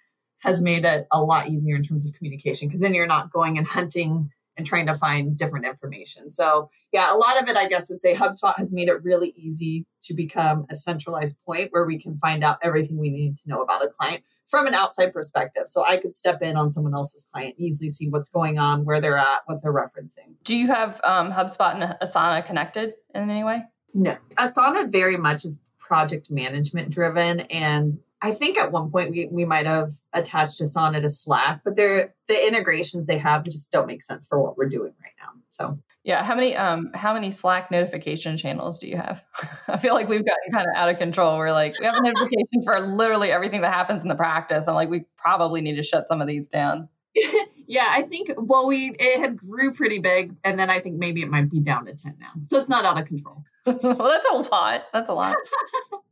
has 0.41 0.61
made 0.61 0.85
it 0.85 1.07
a 1.11 1.19
lot 1.19 1.49
easier 1.49 1.75
in 1.75 1.81
terms 1.81 2.05
of 2.05 2.13
communication 2.13 2.67
because 2.67 2.81
then 2.81 2.93
you're 2.93 3.07
not 3.07 3.31
going 3.31 3.57
and 3.57 3.65
hunting 3.65 4.29
and 4.57 4.67
trying 4.67 4.85
to 4.85 4.93
find 4.93 5.35
different 5.35 5.65
information. 5.65 6.29
So, 6.29 6.69
yeah, 6.91 7.11
a 7.11 7.17
lot 7.17 7.41
of 7.41 7.49
it, 7.49 7.57
I 7.57 7.67
guess, 7.67 7.89
would 7.89 7.99
say 7.99 8.13
HubSpot 8.13 8.55
has 8.57 8.71
made 8.71 8.89
it 8.89 9.03
really 9.03 9.33
easy 9.35 9.87
to 10.03 10.13
become 10.13 10.67
a 10.69 10.75
centralized 10.75 11.39
point 11.47 11.69
where 11.71 11.85
we 11.85 11.99
can 11.99 12.15
find 12.19 12.43
out 12.43 12.59
everything 12.61 12.99
we 12.99 13.09
need 13.09 13.37
to 13.37 13.49
know 13.49 13.63
about 13.63 13.83
a 13.83 13.87
client 13.87 14.23
from 14.49 14.67
an 14.67 14.73
outside 14.73 15.13
perspective. 15.13 15.63
So 15.67 15.85
I 15.85 15.97
could 15.97 16.15
step 16.15 16.41
in 16.41 16.57
on 16.57 16.71
someone 16.71 16.93
else's 16.93 17.27
client, 17.31 17.55
and 17.57 17.67
easily 17.67 17.89
see 17.89 18.09
what's 18.09 18.29
going 18.29 18.57
on, 18.57 18.83
where 18.83 18.99
they're 18.99 19.17
at, 19.17 19.41
what 19.45 19.61
they're 19.61 19.73
referencing. 19.73 20.33
Do 20.43 20.55
you 20.55 20.67
have 20.67 20.99
um, 21.03 21.31
HubSpot 21.31 21.75
and 21.75 21.95
Asana 22.01 22.45
connected 22.45 22.93
in 23.13 23.29
any 23.29 23.43
way? 23.43 23.63
No. 23.93 24.17
Asana 24.37 24.91
very 24.91 25.17
much 25.17 25.45
is 25.45 25.57
project 25.77 26.29
management 26.29 26.89
driven 26.89 27.41
and 27.41 27.99
I 28.21 28.31
think 28.31 28.57
at 28.57 28.71
one 28.71 28.91
point 28.91 29.11
we, 29.11 29.27
we 29.31 29.45
might 29.45 29.65
have 29.65 29.93
attached 30.13 30.59
Asana 30.59 31.01
to 31.01 31.09
Slack, 31.09 31.61
but 31.63 31.75
they're 31.75 32.13
the 32.27 32.47
integrations 32.47 33.07
they 33.07 33.17
have 33.17 33.45
just 33.45 33.71
don't 33.71 33.87
make 33.87 34.03
sense 34.03 34.25
for 34.25 34.41
what 34.41 34.57
we're 34.57 34.67
doing 34.67 34.93
right 35.01 35.13
now. 35.19 35.29
So 35.49 35.79
yeah, 36.03 36.23
how 36.23 36.35
many 36.35 36.55
um 36.55 36.91
how 36.93 37.13
many 37.13 37.31
Slack 37.31 37.71
notification 37.71 38.37
channels 38.37 38.79
do 38.79 38.87
you 38.87 38.97
have? 38.97 39.21
I 39.67 39.77
feel 39.77 39.93
like 39.93 40.07
we've 40.07 40.25
gotten 40.25 40.51
kind 40.53 40.67
of 40.67 40.73
out 40.75 40.89
of 40.89 40.97
control. 40.97 41.37
We're 41.37 41.51
like 41.51 41.79
we 41.79 41.85
have 41.85 41.95
a 41.97 42.01
notification 42.01 42.63
for 42.63 42.79
literally 42.79 43.31
everything 43.31 43.61
that 43.61 43.73
happens 43.73 44.01
in 44.01 44.07
the 44.07 44.15
practice. 44.15 44.67
I'm 44.67 44.75
like 44.75 44.89
we 44.89 45.05
probably 45.17 45.61
need 45.61 45.75
to 45.75 45.83
shut 45.83 46.07
some 46.07 46.21
of 46.21 46.27
these 46.27 46.47
down. 46.47 46.87
yeah, 47.67 47.87
I 47.89 48.03
think 48.03 48.31
well 48.37 48.65
we 48.65 48.95
it 48.97 49.19
had 49.19 49.37
grew 49.37 49.73
pretty 49.73 49.99
big 49.99 50.35
and 50.43 50.57
then 50.57 50.69
I 50.69 50.79
think 50.79 50.97
maybe 50.97 51.21
it 51.21 51.29
might 51.29 51.51
be 51.51 51.59
down 51.59 51.85
to 51.85 51.93
10 51.93 52.15
now. 52.19 52.31
So 52.43 52.59
it's 52.59 52.69
not 52.69 52.85
out 52.85 52.99
of 52.99 53.05
control. 53.05 53.43
well, 53.65 53.75
that's 53.83 54.25
a 54.31 54.37
lot. 54.37 54.83
That's 54.93 55.09
a 55.09 55.13
lot. 55.13 55.35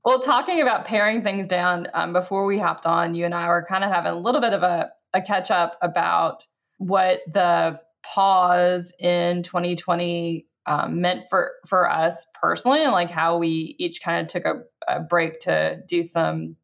well, 0.03 0.19
talking 0.19 0.61
about 0.61 0.85
paring 0.85 1.23
things 1.23 1.47
down, 1.47 1.87
um, 1.93 2.11
before 2.11 2.45
we 2.45 2.59
hopped 2.59 2.85
on, 2.85 3.15
you 3.15 3.23
and 3.23 3.33
I 3.33 3.47
were 3.47 3.65
kind 3.67 3.85
of 3.85 3.91
having 3.91 4.11
a 4.11 4.19
little 4.19 4.41
bit 4.41 4.51
of 4.51 4.63
a, 4.63 4.91
a 5.13 5.21
catch 5.21 5.49
up 5.49 5.77
about 5.81 6.43
what 6.77 7.21
the 7.31 7.79
pause 8.13 8.93
in 8.99 9.43
2020 9.43 10.45
um, 10.65 11.01
meant 11.01 11.29
for 11.29 11.53
for 11.65 11.89
us 11.89 12.25
personally, 12.33 12.83
and 12.83 12.91
like 12.91 13.09
how 13.09 13.37
we 13.37 13.75
each 13.79 14.01
kind 14.01 14.21
of 14.21 14.27
took 14.27 14.45
a, 14.45 14.61
a 14.87 14.99
break 14.99 15.39
to 15.41 15.81
do 15.87 16.03
some 16.03 16.57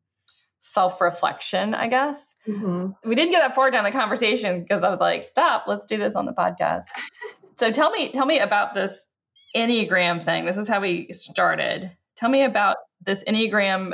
self 0.59 0.99
reflection, 0.99 1.73
I 1.73 1.87
guess. 1.87 2.35
Mm-hmm. 2.47 3.07
We 3.07 3.15
didn't 3.15 3.31
get 3.31 3.41
that 3.41 3.55
far 3.55 3.71
down 3.71 3.83
the 3.83 3.91
conversation 3.91 4.61
because 4.61 4.83
I 4.83 4.89
was 4.89 4.99
like, 4.99 5.25
"Stop, 5.25 5.65
let's 5.67 5.85
do 5.85 5.97
this 5.97 6.15
on 6.15 6.25
the 6.25 6.33
podcast." 6.33 6.83
so 7.57 7.71
tell 7.71 7.91
me, 7.91 8.11
tell 8.11 8.25
me 8.25 8.39
about 8.39 8.73
this 8.73 9.07
Enneagram 9.55 10.25
thing. 10.25 10.45
This 10.45 10.57
is 10.57 10.67
how 10.67 10.81
we 10.81 11.11
started. 11.13 11.91
Tell 12.15 12.29
me 12.29 12.43
about 12.43 12.77
this 13.05 13.23
Enneagram 13.23 13.93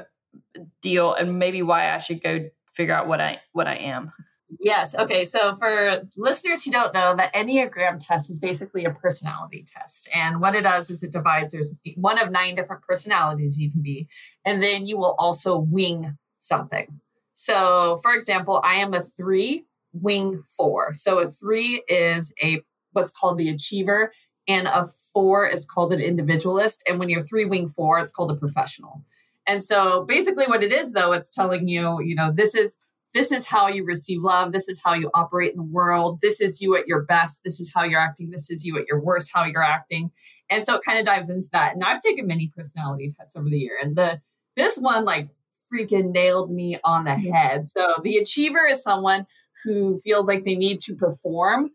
deal 0.81 1.13
and 1.13 1.37
maybe 1.37 1.61
why 1.61 1.93
I 1.93 1.99
should 1.99 2.23
go 2.23 2.49
figure 2.73 2.93
out 2.93 3.07
what 3.07 3.21
I 3.21 3.41
what 3.53 3.67
I 3.67 3.75
am. 3.75 4.11
Yes. 4.59 4.95
Okay. 4.95 5.25
So 5.25 5.55
for 5.57 6.01
listeners 6.17 6.63
who 6.63 6.71
don't 6.71 6.93
know, 6.93 7.15
the 7.15 7.29
Enneagram 7.35 8.03
test 8.05 8.31
is 8.31 8.39
basically 8.39 8.83
a 8.85 8.91
personality 8.91 9.63
test. 9.67 10.09
And 10.13 10.41
what 10.41 10.55
it 10.55 10.63
does 10.63 10.89
is 10.89 11.03
it 11.03 11.11
divides, 11.11 11.53
there's 11.53 11.73
one 11.95 12.19
of 12.19 12.31
nine 12.31 12.55
different 12.55 12.81
personalities 12.81 13.59
you 13.59 13.69
can 13.69 13.81
be. 13.81 14.07
And 14.45 14.61
then 14.63 14.87
you 14.87 14.97
will 14.97 15.15
also 15.19 15.57
wing 15.57 16.17
something. 16.39 16.99
So 17.33 17.99
for 18.01 18.13
example, 18.15 18.59
I 18.63 18.75
am 18.75 18.93
a 18.93 19.01
three 19.01 19.65
wing 19.93 20.41
four. 20.57 20.93
So 20.93 21.19
a 21.19 21.29
three 21.29 21.83
is 21.87 22.33
a 22.43 22.61
what's 22.93 23.11
called 23.11 23.37
the 23.37 23.49
achiever, 23.49 24.11
and 24.47 24.67
a 24.67 24.87
four 25.13 25.47
is 25.47 25.65
called 25.65 25.93
an 25.93 25.99
individualist. 25.99 26.81
And 26.87 26.97
when 26.99 27.09
you're 27.09 27.21
three 27.21 27.45
wing 27.45 27.67
four, 27.67 27.99
it's 27.99 28.11
called 28.11 28.31
a 28.31 28.35
professional. 28.35 29.03
And 29.47 29.63
so 29.63 30.03
basically 30.05 30.47
what 30.47 30.63
it 30.63 30.71
is 30.73 30.93
though, 30.93 31.11
it's 31.11 31.29
telling 31.29 31.67
you, 31.67 32.01
you 32.01 32.15
know, 32.15 32.31
this 32.31 32.55
is 32.55 32.77
this 33.13 33.31
is 33.31 33.45
how 33.45 33.67
you 33.67 33.83
receive 33.85 34.21
love. 34.21 34.51
This 34.51 34.69
is 34.69 34.79
how 34.83 34.93
you 34.93 35.09
operate 35.13 35.51
in 35.51 35.57
the 35.57 35.63
world. 35.63 36.19
This 36.21 36.41
is 36.41 36.61
you 36.61 36.75
at 36.75 36.87
your 36.87 37.03
best. 37.03 37.41
This 37.43 37.59
is 37.59 37.71
how 37.73 37.83
you're 37.83 37.99
acting. 37.99 38.29
This 38.29 38.49
is 38.51 38.63
you 38.63 38.77
at 38.77 38.87
your 38.87 39.01
worst, 39.01 39.31
how 39.33 39.45
you're 39.45 39.63
acting. 39.63 40.11
And 40.49 40.65
so 40.65 40.75
it 40.75 40.83
kind 40.83 40.99
of 40.99 41.05
dives 41.05 41.29
into 41.29 41.47
that. 41.53 41.73
And 41.73 41.83
I've 41.83 42.01
taken 42.01 42.27
many 42.27 42.51
personality 42.55 43.11
tests 43.17 43.35
over 43.35 43.49
the 43.49 43.57
year. 43.57 43.77
And 43.81 43.95
the 43.95 44.21
this 44.55 44.77
one 44.77 45.05
like 45.05 45.29
freaking 45.73 46.11
nailed 46.11 46.51
me 46.51 46.77
on 46.83 47.05
the 47.05 47.11
mm. 47.11 47.31
head. 47.31 47.67
So 47.67 47.95
the 48.03 48.17
achiever 48.17 48.65
is 48.65 48.83
someone 48.83 49.25
who 49.63 49.99
feels 49.99 50.27
like 50.27 50.45
they 50.45 50.55
need 50.55 50.81
to 50.81 50.95
perform 50.95 51.69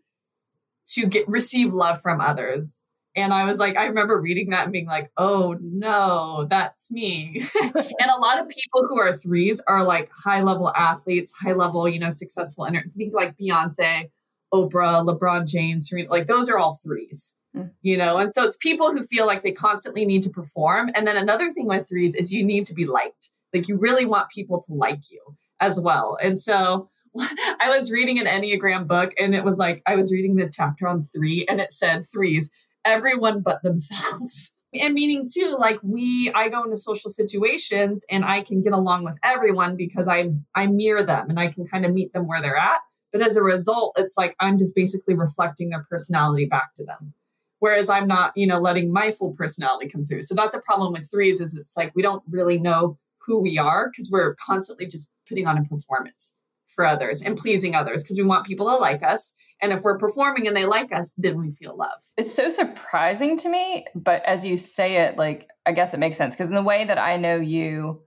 to 0.93 1.07
get 1.07 1.27
receive 1.27 1.73
love 1.73 2.01
from 2.01 2.21
others. 2.21 2.79
And 3.15 3.33
I 3.33 3.45
was 3.45 3.59
like, 3.59 3.77
I 3.77 3.85
remember 3.85 4.19
reading 4.19 4.49
that 4.49 4.63
and 4.63 4.73
being 4.73 4.87
like, 4.87 5.09
oh 5.17 5.57
no, 5.61 6.47
that's 6.49 6.91
me. 6.91 7.45
and 7.61 7.75
a 7.75 8.19
lot 8.19 8.41
of 8.41 8.49
people 8.49 8.85
who 8.89 8.99
are 8.99 9.15
threes 9.15 9.61
are 9.67 9.83
like 9.83 10.09
high 10.11 10.41
level 10.41 10.71
athletes, 10.75 11.31
high 11.41 11.53
level, 11.53 11.87
you 11.87 11.99
know, 11.99 12.09
successful. 12.09 12.65
And 12.65 12.77
think 12.91 13.13
like 13.13 13.37
Beyonce, 13.37 14.09
Oprah, 14.53 15.05
LeBron 15.05 15.47
James, 15.47 15.89
Serena, 15.89 16.09
like 16.09 16.27
those 16.27 16.49
are 16.49 16.57
all 16.57 16.79
threes, 16.83 17.35
mm. 17.55 17.71
you 17.81 17.97
know? 17.97 18.17
And 18.17 18.33
so 18.33 18.43
it's 18.43 18.57
people 18.57 18.91
who 18.91 19.03
feel 19.03 19.25
like 19.25 19.43
they 19.43 19.51
constantly 19.51 20.05
need 20.05 20.23
to 20.23 20.29
perform. 20.29 20.91
And 20.93 21.07
then 21.07 21.17
another 21.17 21.51
thing 21.53 21.67
with 21.67 21.87
threes 21.87 22.15
is 22.15 22.33
you 22.33 22.43
need 22.43 22.65
to 22.65 22.73
be 22.73 22.85
liked. 22.85 23.29
Like 23.53 23.69
you 23.69 23.77
really 23.77 24.05
want 24.05 24.29
people 24.29 24.61
to 24.63 24.73
like 24.73 25.09
you 25.09 25.21
as 25.61 25.79
well. 25.79 26.17
And 26.21 26.37
so 26.37 26.89
I 27.17 27.69
was 27.69 27.91
reading 27.91 28.19
an 28.19 28.25
Enneagram 28.25 28.87
book 28.87 29.13
and 29.17 29.33
it 29.33 29.45
was 29.45 29.57
like, 29.57 29.81
I 29.85 29.95
was 29.95 30.11
reading 30.11 30.35
the 30.35 30.49
chapter 30.49 30.87
on 30.87 31.03
three 31.03 31.45
and 31.47 31.61
it 31.61 31.71
said 31.71 32.05
threes 32.11 32.51
everyone 32.85 33.41
but 33.41 33.61
themselves. 33.63 34.53
and 34.73 34.93
meaning 34.93 35.27
too, 35.31 35.55
like 35.59 35.79
we, 35.83 36.31
I 36.33 36.49
go 36.49 36.63
into 36.63 36.77
social 36.77 37.09
situations 37.09 38.05
and 38.09 38.23
I 38.23 38.41
can 38.41 38.61
get 38.61 38.73
along 38.73 39.03
with 39.03 39.15
everyone 39.23 39.75
because 39.75 40.07
I 40.07 40.29
I 40.53 40.67
mirror 40.67 41.03
them 41.03 41.29
and 41.29 41.39
I 41.39 41.47
can 41.47 41.67
kind 41.67 41.85
of 41.85 41.93
meet 41.93 42.13
them 42.13 42.27
where 42.27 42.41
they're 42.41 42.57
at. 42.57 42.79
But 43.11 43.25
as 43.25 43.37
a 43.37 43.43
result, 43.43 43.95
it's 43.97 44.17
like 44.17 44.35
I'm 44.39 44.57
just 44.57 44.75
basically 44.75 45.15
reflecting 45.15 45.69
their 45.69 45.85
personality 45.89 46.45
back 46.45 46.73
to 46.75 46.85
them. 46.85 47.13
Whereas 47.59 47.89
I'm 47.89 48.07
not, 48.07 48.33
you 48.35 48.45
know, 48.45 48.59
letting 48.59 48.91
my 48.91 49.11
full 49.11 49.31
personality 49.31 49.87
come 49.87 50.05
through. 50.05 50.23
So 50.23 50.35
that's 50.35 50.53
a 50.53 50.61
problem 50.61 50.93
with 50.93 51.09
threes 51.09 51.39
is 51.39 51.57
it's 51.57 51.75
like 51.77 51.93
we 51.95 52.01
don't 52.01 52.21
really 52.29 52.59
know 52.59 52.99
who 53.25 53.39
we 53.39 53.57
are 53.57 53.89
because 53.89 54.09
we're 54.11 54.35
constantly 54.35 54.85
just 54.85 55.09
putting 55.27 55.47
on 55.47 55.57
a 55.57 55.63
performance 55.63 56.35
for 56.75 56.85
others 56.85 57.21
and 57.21 57.37
pleasing 57.37 57.75
others 57.75 58.03
because 58.03 58.17
we 58.17 58.25
want 58.25 58.45
people 58.45 58.69
to 58.69 58.75
like 58.75 59.03
us. 59.03 59.33
And 59.61 59.71
if 59.71 59.81
we're 59.81 59.97
performing 59.97 60.47
and 60.47 60.55
they 60.55 60.65
like 60.65 60.91
us, 60.91 61.13
then 61.17 61.39
we 61.39 61.51
feel 61.51 61.75
love. 61.75 61.99
It's 62.17 62.33
so 62.33 62.49
surprising 62.49 63.37
to 63.39 63.49
me, 63.49 63.85
but 63.95 64.23
as 64.25 64.45
you 64.45 64.57
say 64.57 64.97
it, 64.97 65.17
like 65.17 65.47
I 65.65 65.71
guess 65.71 65.93
it 65.93 65.99
makes 65.99 66.17
sense 66.17 66.35
because 66.35 66.47
in 66.47 66.55
the 66.55 66.63
way 66.63 66.85
that 66.85 66.97
I 66.97 67.17
know 67.17 67.37
you, 67.37 68.01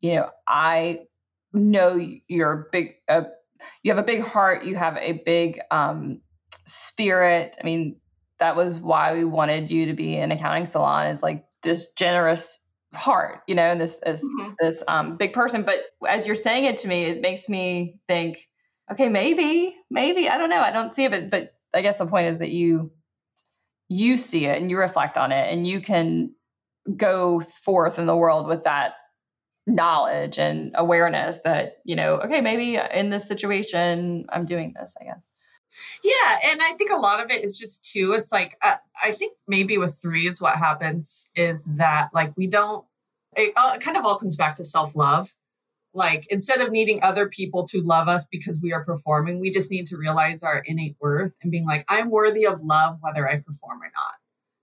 you 0.00 0.14
know, 0.14 0.30
I 0.48 1.00
know 1.52 1.98
you're 2.28 2.68
big. 2.72 2.94
Uh, 3.08 3.22
you 3.82 3.92
have 3.92 4.02
a 4.02 4.06
big 4.06 4.22
heart. 4.22 4.64
You 4.64 4.76
have 4.76 4.96
a 4.96 5.22
big 5.24 5.60
um, 5.70 6.20
spirit. 6.66 7.56
I 7.60 7.64
mean, 7.64 8.00
that 8.38 8.56
was 8.56 8.78
why 8.78 9.14
we 9.14 9.24
wanted 9.24 9.70
you 9.70 9.86
to 9.86 9.94
be 9.94 10.16
an 10.16 10.32
accounting 10.32 10.66
salon. 10.66 11.08
Is 11.08 11.22
like 11.22 11.44
this 11.62 11.90
generous 11.92 12.60
heart, 12.94 13.42
you 13.46 13.54
know, 13.54 13.70
and 13.70 13.80
this 13.80 13.96
this 14.04 14.22
mm-hmm. 14.22 14.52
this 14.60 14.82
um, 14.88 15.16
big 15.16 15.32
person. 15.32 15.62
But 15.62 15.80
as 16.08 16.26
you're 16.26 16.34
saying 16.36 16.64
it 16.64 16.78
to 16.78 16.88
me, 16.88 17.04
it 17.04 17.20
makes 17.20 17.48
me 17.48 17.98
think, 18.08 18.48
okay, 18.90 19.08
maybe, 19.08 19.76
maybe 19.90 20.28
I 20.28 20.38
don't 20.38 20.50
know. 20.50 20.60
I 20.60 20.72
don't 20.72 20.94
see 20.94 21.04
it, 21.04 21.10
but 21.10 21.30
but 21.30 21.50
I 21.74 21.82
guess 21.82 21.98
the 21.98 22.06
point 22.06 22.28
is 22.28 22.38
that 22.38 22.50
you 22.50 22.90
you 23.88 24.16
see 24.16 24.46
it 24.46 24.60
and 24.60 24.70
you 24.70 24.78
reflect 24.78 25.18
on 25.18 25.32
it, 25.32 25.52
and 25.52 25.66
you 25.66 25.80
can 25.80 26.34
go 26.96 27.40
forth 27.40 27.98
in 27.98 28.06
the 28.06 28.16
world 28.16 28.46
with 28.46 28.64
that 28.64 28.94
knowledge 29.66 30.38
and 30.38 30.72
awareness 30.76 31.40
that 31.40 31.78
you 31.84 31.96
know, 31.96 32.20
okay, 32.20 32.40
maybe 32.40 32.78
in 32.94 33.10
this 33.10 33.26
situation, 33.26 34.26
I'm 34.28 34.46
doing 34.46 34.74
this. 34.78 34.96
I 35.00 35.04
guess. 35.04 35.30
Yeah, 36.02 36.38
and 36.44 36.60
I 36.62 36.72
think 36.72 36.90
a 36.90 36.96
lot 36.96 37.22
of 37.22 37.30
it 37.30 37.44
is 37.44 37.58
just 37.58 37.84
too. 37.84 38.12
It's 38.12 38.32
like 38.32 38.56
uh, 38.62 38.76
I 39.02 39.12
think 39.12 39.34
maybe 39.46 39.78
with 39.78 39.98
threes, 40.00 40.40
what 40.40 40.56
happens 40.56 41.28
is 41.34 41.64
that 41.64 42.10
like 42.14 42.36
we 42.36 42.46
don't. 42.46 42.84
It, 43.36 43.52
uh, 43.56 43.72
it 43.74 43.82
kind 43.82 43.96
of 43.96 44.04
all 44.04 44.18
comes 44.18 44.36
back 44.36 44.56
to 44.56 44.64
self 44.64 44.94
love. 44.96 45.34
Like 45.94 46.26
instead 46.30 46.60
of 46.60 46.70
needing 46.70 47.02
other 47.02 47.28
people 47.28 47.66
to 47.68 47.80
love 47.80 48.06
us 48.08 48.26
because 48.30 48.60
we 48.62 48.72
are 48.72 48.84
performing, 48.84 49.40
we 49.40 49.50
just 49.50 49.70
need 49.70 49.86
to 49.86 49.96
realize 49.96 50.42
our 50.42 50.58
innate 50.58 50.96
worth 51.00 51.34
and 51.42 51.50
being 51.50 51.64
like, 51.66 51.86
I'm 51.88 52.10
worthy 52.10 52.46
of 52.46 52.60
love 52.60 52.98
whether 53.00 53.26
I 53.26 53.36
perform 53.36 53.82
or 53.82 53.90
not. 53.96 54.14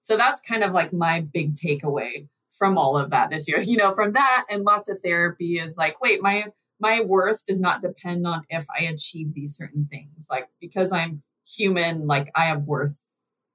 So 0.01 0.15
that's 0.15 0.41
kind 0.41 0.63
of 0.63 0.73
like 0.73 0.93
my 0.93 1.21
big 1.21 1.55
takeaway 1.55 2.27
from 2.51 2.77
all 2.77 2.97
of 2.97 3.09
that 3.09 3.31
this 3.31 3.47
year. 3.47 3.61
You 3.65 3.77
know, 3.77 3.93
from 3.93 4.13
that 4.13 4.45
and 4.49 4.63
lots 4.63 4.89
of 4.89 4.99
therapy 5.03 5.57
is 5.57 5.75
like, 5.75 5.99
wait, 6.01 6.21
my 6.21 6.45
my 6.83 6.99
worth 6.99 7.45
does 7.45 7.61
not 7.61 7.81
depend 7.81 8.27
on 8.27 8.43
if 8.49 8.65
I 8.69 8.83
achieve 8.83 9.33
these 9.33 9.55
certain 9.55 9.87
things. 9.89 10.27
Like 10.29 10.49
because 10.59 10.91
I'm 10.91 11.23
human, 11.47 12.07
like 12.07 12.29
I 12.35 12.45
have 12.45 12.65
worth 12.65 12.99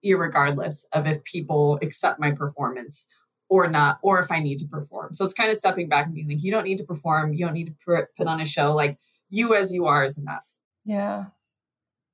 regardless 0.02 0.88
of 0.94 1.06
if 1.06 1.22
people 1.24 1.78
accept 1.82 2.18
my 2.18 2.30
performance 2.30 3.06
or 3.50 3.68
not, 3.68 3.98
or 4.02 4.18
if 4.20 4.32
I 4.32 4.40
need 4.40 4.58
to 4.60 4.66
perform. 4.66 5.12
So 5.12 5.26
it's 5.26 5.34
kind 5.34 5.52
of 5.52 5.58
stepping 5.58 5.88
back 5.90 6.06
and 6.06 6.14
being 6.14 6.28
like, 6.28 6.42
you 6.42 6.50
don't 6.50 6.64
need 6.64 6.78
to 6.78 6.84
perform. 6.84 7.34
You 7.34 7.44
don't 7.44 7.54
need 7.54 7.66
to 7.66 8.06
put 8.16 8.26
on 8.26 8.40
a 8.40 8.46
show. 8.46 8.74
Like 8.74 8.96
you 9.28 9.54
as 9.54 9.74
you 9.74 9.86
are 9.86 10.04
is 10.06 10.16
enough. 10.16 10.46
Yeah. 10.86 11.26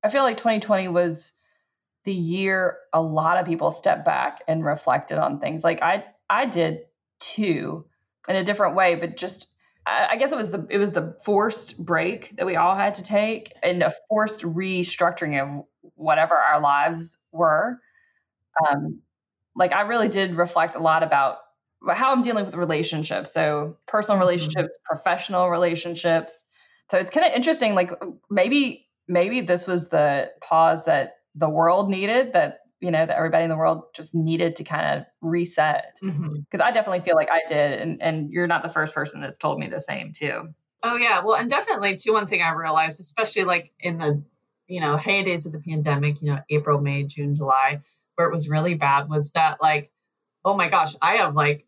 I 0.03 0.09
feel 0.09 0.25
like 0.25 0.37
2020 0.37 0.89
was 0.89 1.33
the 2.05 2.13
year 2.13 2.79
a 2.93 3.01
lot 3.01 3.39
of 3.39 3.47
people 3.47 3.71
stepped 3.71 4.05
back 4.05 4.43
and 4.49 4.65
reflected 4.65 5.19
on 5.19 5.39
things. 5.39 5.63
Like 5.63 5.81
I, 5.81 6.05
I 6.29 6.47
did 6.47 6.81
too 7.21 7.85
in 8.29 8.35
a 8.35 8.45
different 8.45 8.75
way, 8.75 8.97
but 8.97 9.17
just 9.17 9.54
I 9.87 10.17
guess 10.17 10.33
it 10.33 10.37
was 10.37 10.51
the 10.51 10.67
it 10.71 10.79
was 10.79 10.93
the 10.93 11.15
forced 11.25 11.85
break 11.85 12.35
that 12.37 12.47
we 12.47 12.57
all 12.57 12.75
had 12.75 12.95
to 12.95 13.03
take 13.03 13.53
and 13.63 13.83
a 13.83 13.93
forced 14.09 14.41
restructuring 14.43 15.41
of 15.43 15.65
whatever 15.95 16.35
our 16.35 16.61
lives 16.61 17.19
were. 17.33 17.81
Um, 18.67 19.01
like 19.55 19.73
I 19.73 19.83
really 19.83 20.09
did 20.09 20.37
reflect 20.37 20.75
a 20.75 20.79
lot 20.79 21.03
about 21.03 21.39
how 21.93 22.13
I'm 22.13 22.23
dealing 22.23 22.47
with 22.47 22.55
relationships. 22.55 23.33
So 23.33 23.77
personal 23.87 24.17
mm-hmm. 24.17 24.27
relationships, 24.27 24.75
mm-hmm. 24.75 24.95
professional 24.95 25.51
relationships. 25.51 26.45
So 26.91 26.99
it's 26.99 27.11
kind 27.11 27.27
of 27.27 27.33
interesting. 27.33 27.75
Like 27.75 27.91
maybe 28.31 28.89
maybe 29.07 29.43
this 29.43 29.67
was 29.67 29.89
the 29.89 30.31
pause 30.41 30.87
that 30.87 31.17
the 31.35 31.49
world 31.49 31.91
needed. 31.91 32.33
That 32.33 32.61
you 32.85 32.91
know 32.91 33.07
that 33.07 33.17
everybody 33.17 33.45
in 33.45 33.51
the 33.51 33.57
world 33.57 33.85
just 33.95 34.15
needed 34.15 34.57
to 34.57 34.65
kind 34.65 34.99
of 34.99 35.07
reset. 35.23 35.95
Because 36.03 36.15
mm-hmm. 36.19 36.63
I 36.63 36.71
definitely 36.71 37.01
feel 37.01 37.17
like 37.17 37.31
I 37.31 37.41
did, 37.49 37.81
and 37.81 38.03
and 38.03 38.31
you're 38.31 38.47
not 38.47 38.63
the 38.63 38.69
first 38.69 38.95
person 38.95 39.23
that's 39.23 39.39
told 39.39 39.59
me 39.59 39.69
the 39.69 39.81
same 39.81 40.13
too. 40.13 40.49
Oh 40.83 40.97
yeah, 40.97 41.23
well, 41.23 41.37
and 41.37 41.49
definitely 41.49 41.97
too. 41.97 42.13
One 42.13 42.27
thing 42.27 42.43
I 42.43 42.53
realized, 42.53 43.01
especially 43.01 43.45
like 43.45 43.73
in 43.81 43.97
the 43.97 44.23
you 44.67 44.81
know 44.81 44.99
heydays 44.99 45.47
of 45.47 45.53
the 45.53 45.61
pandemic, 45.61 46.21
you 46.21 46.31
know 46.31 46.41
April, 46.51 46.79
May, 46.79 47.05
June, 47.05 47.35
July, 47.35 47.81
where 48.17 48.29
it 48.29 48.33
was 48.33 48.51
really 48.51 48.75
bad, 48.75 49.09
was 49.09 49.31
that 49.31 49.63
like, 49.63 49.91
oh 50.45 50.55
my 50.55 50.69
gosh, 50.69 50.95
I 51.01 51.15
have 51.17 51.35
like 51.35 51.67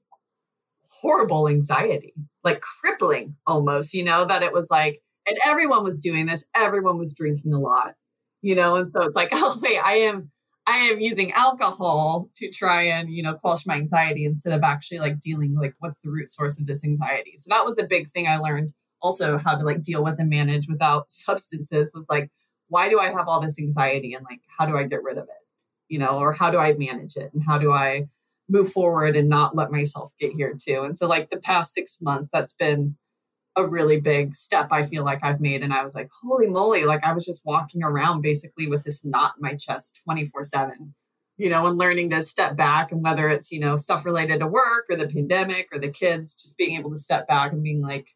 horrible 1.01 1.49
anxiety, 1.49 2.13
like 2.45 2.61
crippling 2.61 3.37
almost. 3.47 3.95
You 3.95 4.05
know 4.05 4.27
that 4.27 4.43
it 4.43 4.53
was 4.53 4.69
like, 4.71 5.01
and 5.27 5.39
everyone 5.47 5.83
was 5.83 5.99
doing 5.99 6.27
this. 6.27 6.45
Everyone 6.55 6.99
was 6.99 7.15
drinking 7.15 7.55
a 7.55 7.59
lot, 7.59 7.95
you 8.43 8.55
know, 8.55 8.77
and 8.77 8.93
so 8.93 9.01
it's 9.05 9.17
like, 9.17 9.31
oh 9.33 9.59
wait, 9.63 9.79
I 9.79 9.95
am 10.01 10.31
I 10.67 10.79
am 10.79 11.01
using 11.01 11.33
alcohol 11.33 12.29
to 12.37 12.51
try 12.51 12.83
and, 12.83 13.09
you 13.11 13.23
know, 13.23 13.35
quash 13.35 13.67
my 13.67 13.77
anxiety 13.77 14.25
instead 14.25 14.53
of 14.53 14.65
actually 14.65 14.99
like 14.99 15.21
dealing 15.21 15.55
like 15.55 15.75
what's 15.79 16.01
the 16.01 16.11
root 16.11 16.31
source 16.31 16.59
of 16.59 16.67
this 16.67 16.85
anxiety. 16.85 17.35
So 17.37 17.49
that 17.51 17.65
was 17.65 17.79
a 17.79 17.87
big 17.87 18.09
thing 18.09 18.27
I 18.27 18.39
learned 18.39 18.73
also 19.01 19.39
how 19.39 19.55
to 19.55 19.65
like 19.65 19.83
deal 19.83 20.03
with 20.03 20.19
and 20.19 20.29
manage 20.29 20.69
without 20.69 21.07
substances 21.13 21.93
was 21.95 22.07
like, 22.09 22.31
why 22.69 22.89
do 22.89 22.99
I 22.99 23.11
have 23.11 23.29
all 23.29 23.41
this 23.41 23.61
anxiety 23.61 24.15
and 24.15 24.25
like 24.29 24.41
how 24.59 24.67
do 24.67 24.77
I 24.77 24.85
get 24.85 25.05
rid 25.05 25.19
of 25.19 25.25
it? 25.25 25.45
You 25.89 26.01
know, 26.01 26.19
or 26.19 26.33
how 26.33 26.51
do 26.51 26.59
I 26.59 26.73
manage 26.73 27.17
it 27.17 27.31
and 27.33 27.45
how 27.47 27.59
do 27.59 27.73
I 27.73 28.09
move 28.49 28.73
forward 28.73 29.17
and 29.17 29.29
not 29.29 29.55
let 29.55 29.71
myself 29.71 30.13
get 30.19 30.33
here 30.33 30.57
too? 30.61 30.83
And 30.83 30.97
so 30.97 31.07
like 31.07 31.31
the 31.31 31.39
past 31.39 31.75
six 31.75 31.99
months, 32.03 32.29
that's 32.33 32.55
been 32.55 32.97
a 33.57 33.67
really 33.67 34.01
big 34.01 34.35
step 34.35 34.69
I 34.71 34.85
feel 34.85 35.05
like 35.05 35.21
I've 35.23 35.41
made. 35.41 35.65
And 35.65 35.73
I 35.73 35.83
was 35.83 35.95
like, 35.95 36.11
holy 36.23 36.47
moly, 36.47 36.85
like 36.85 37.05
I 37.05 37.13
was 37.13 37.25
just 37.25 37.45
walking 37.47 37.83
around 37.83 38.21
basically 38.21 38.69
with 38.69 38.85
this 38.85 39.05
knot 39.05 39.35
in 39.37 39.43
my 39.43 39.55
chest 39.55 40.01
24 40.05 40.45
7, 40.45 40.95
you 41.39 41.49
know, 41.49 41.67
and 41.67 41.79
learning 41.79 42.11
to 42.11 42.23
step 42.23 42.57
back 42.57 42.93
and 42.93 43.03
whether 43.03 43.29
it's, 43.29 43.51
you 43.51 43.59
know, 43.59 43.77
stuff 43.77 44.05
related 44.05 44.41
to 44.41 44.47
work 44.47 44.87
or 44.91 44.97
the 44.97 45.09
pandemic 45.09 45.69
or 45.73 45.79
the 45.79 45.91
kids, 45.91 46.35
just 46.35 46.57
being 46.57 46.79
able 46.79 46.91
to 46.91 46.99
step 46.99 47.27
back 47.27 47.53
and 47.53 47.63
being 47.63 47.81
like, 47.81 48.09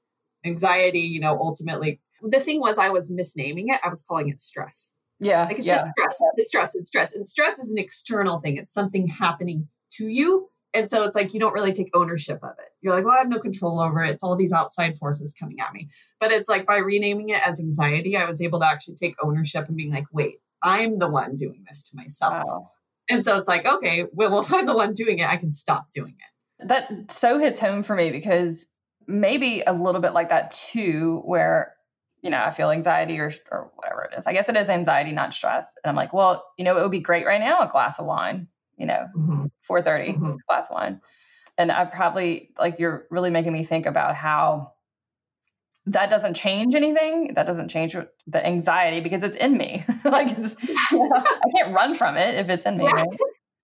anxiety, 0.45 1.01
you 1.01 1.21
know, 1.21 1.39
ultimately. 1.39 2.01
The 2.23 2.41
thing 2.41 2.61
was, 2.61 2.79
I 2.79 2.89
was 2.89 3.13
misnaming 3.13 3.67
it. 3.69 3.81
I 3.85 3.89
was 3.89 4.03
calling 4.03 4.29
it 4.29 4.41
stress. 4.41 4.95
Yeah. 5.19 5.45
Like 5.45 5.59
it's 5.59 5.67
yeah. 5.67 5.77
just 5.77 5.89
stress. 5.89 6.21
It's 6.37 6.49
stress. 6.49 6.75
It's 6.75 6.89
stress. 6.89 7.15
And 7.15 7.27
stress 7.27 7.59
is 7.59 7.71
an 7.71 7.79
external 7.79 8.41
thing, 8.41 8.57
it's 8.57 8.73
something 8.73 9.07
happening 9.07 9.69
to 9.95 10.09
you 10.09 10.49
and 10.73 10.89
so 10.89 11.05
it's 11.05 11.17
like 11.17 11.35
you 11.35 11.41
don't 11.41 11.53
really 11.53 11.73
take 11.73 11.91
ownership 11.95 12.39
of 12.43 12.51
it. 12.51 12.73
You're 12.81 12.95
like, 12.95 13.05
well, 13.05 13.15
I 13.15 13.19
have 13.19 13.29
no 13.29 13.39
control 13.39 13.81
over 13.81 14.03
it. 14.03 14.11
It's 14.11 14.23
all 14.23 14.37
these 14.37 14.53
outside 14.53 14.97
forces 14.97 15.35
coming 15.39 15.59
at 15.61 15.73
me. 15.73 15.89
But 16.21 16.33
it's 16.33 16.49
like 16.49 16.67
by 16.67 16.77
renaming 16.77 17.31
it 17.31 17.47
as 17.47 17.59
anxiety, 17.59 18.17
I 18.17 18.25
was 18.25 18.41
able 18.41 18.61
to 18.61 18.67
actually 18.67 18.95
take 18.95 19.17
ownership 19.23 19.67
and 19.67 19.77
being 19.77 19.93
like, 19.93 20.07
wait, 20.13 20.37
I'm 20.63 20.99
the 20.99 21.09
one 21.09 21.37
doing 21.37 21.65
this 21.69 21.83
to 21.91 21.97
myself. 21.97 22.45
Wow. 22.47 22.71
And 23.09 23.25
so 23.25 23.37
it's 23.37 23.49
like, 23.49 23.67
okay, 23.67 24.07
well, 24.13 24.41
if 24.41 24.53
I'm 24.53 24.67
the 24.67 24.77
one 24.77 24.95
doing 24.95 25.19
it, 25.19 25.29
I 25.29 25.37
can 25.37 25.51
stop 25.51 25.91
doing 25.93 26.15
it. 26.19 26.69
That 26.69 27.11
so 27.11 27.39
hits 27.39 27.59
home 27.59 27.83
for 27.83 27.97
me 27.97 28.11
because 28.13 28.67
maybe 29.09 29.63
a 29.67 29.73
little 29.73 30.01
bit 30.01 30.13
like 30.13 30.29
that 30.29 30.53
too, 30.53 31.23
where 31.25 31.75
you 32.23 32.29
know, 32.29 32.39
I 32.39 32.51
feel 32.51 32.71
anxiety 32.71 33.19
or, 33.19 33.33
or 33.51 33.71
whatever 33.77 34.03
it 34.03 34.19
is. 34.19 34.27
I 34.27 34.35
guess 34.35 34.51
it 34.51 34.55
is 34.55 34.69
anxiety, 34.69 35.13
not 35.13 35.33
stress. 35.33 35.73
And 35.83 35.89
I'm 35.89 35.97
like, 35.97 36.13
well, 36.13 36.45
you 36.59 36.67
know, 36.67 36.77
it 36.77 36.83
would 36.83 36.91
be 36.91 37.01
great 37.01 37.25
right 37.25 37.41
now, 37.41 37.63
a 37.63 37.71
glass 37.73 37.99
of 37.99 38.05
wine 38.05 38.47
you 38.81 38.87
know, 38.87 39.07
mm-hmm. 39.17 39.47
430 39.63 40.13
mm-hmm. 40.13 40.37
glass 40.49 40.69
wine. 40.71 41.01
And 41.59 41.71
I 41.71 41.85
probably 41.85 42.51
like 42.59 42.79
you're 42.79 43.07
really 43.11 43.31
making 43.31 43.53
me 43.53 43.65
think 43.65 43.87
about 43.87 44.15
how 44.17 44.73
that 45.87 46.09
doesn't 46.09 46.35
change 46.35 46.75
anything. 46.75 47.35
That 47.35 47.47
doesn't 47.47 47.69
change 47.69 47.95
the 48.27 48.47
anxiety 48.47 49.01
because 49.01 49.23
it's 49.23 49.37
in 49.37 49.57
me. 49.57 49.85
like 50.05 50.37
it's, 50.39 50.57
I 50.63 51.51
can't 51.57 51.75
run 51.75 51.95
from 51.95 52.17
it 52.17 52.37
if 52.37 52.49
it's 52.49 52.65
in 52.65 52.79
me. 52.79 52.87
Right? 52.87 53.07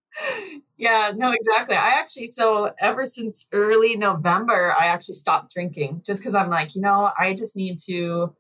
yeah, 0.76 1.12
no, 1.14 1.32
exactly. 1.32 1.76
I 1.76 1.98
actually, 1.98 2.26
so 2.26 2.72
ever 2.79 3.07
since 3.07 3.46
early 3.52 3.96
November, 3.96 4.74
I 4.79 4.87
actually 4.87 5.14
stopped 5.14 5.52
drinking 5.52 6.02
just 6.05 6.20
because 6.20 6.35
I'm 6.35 6.50
like, 6.50 6.74
you 6.74 6.83
know, 6.83 7.11
I 7.18 7.35
just 7.35 7.57
need 7.57 7.79
to 7.87 8.35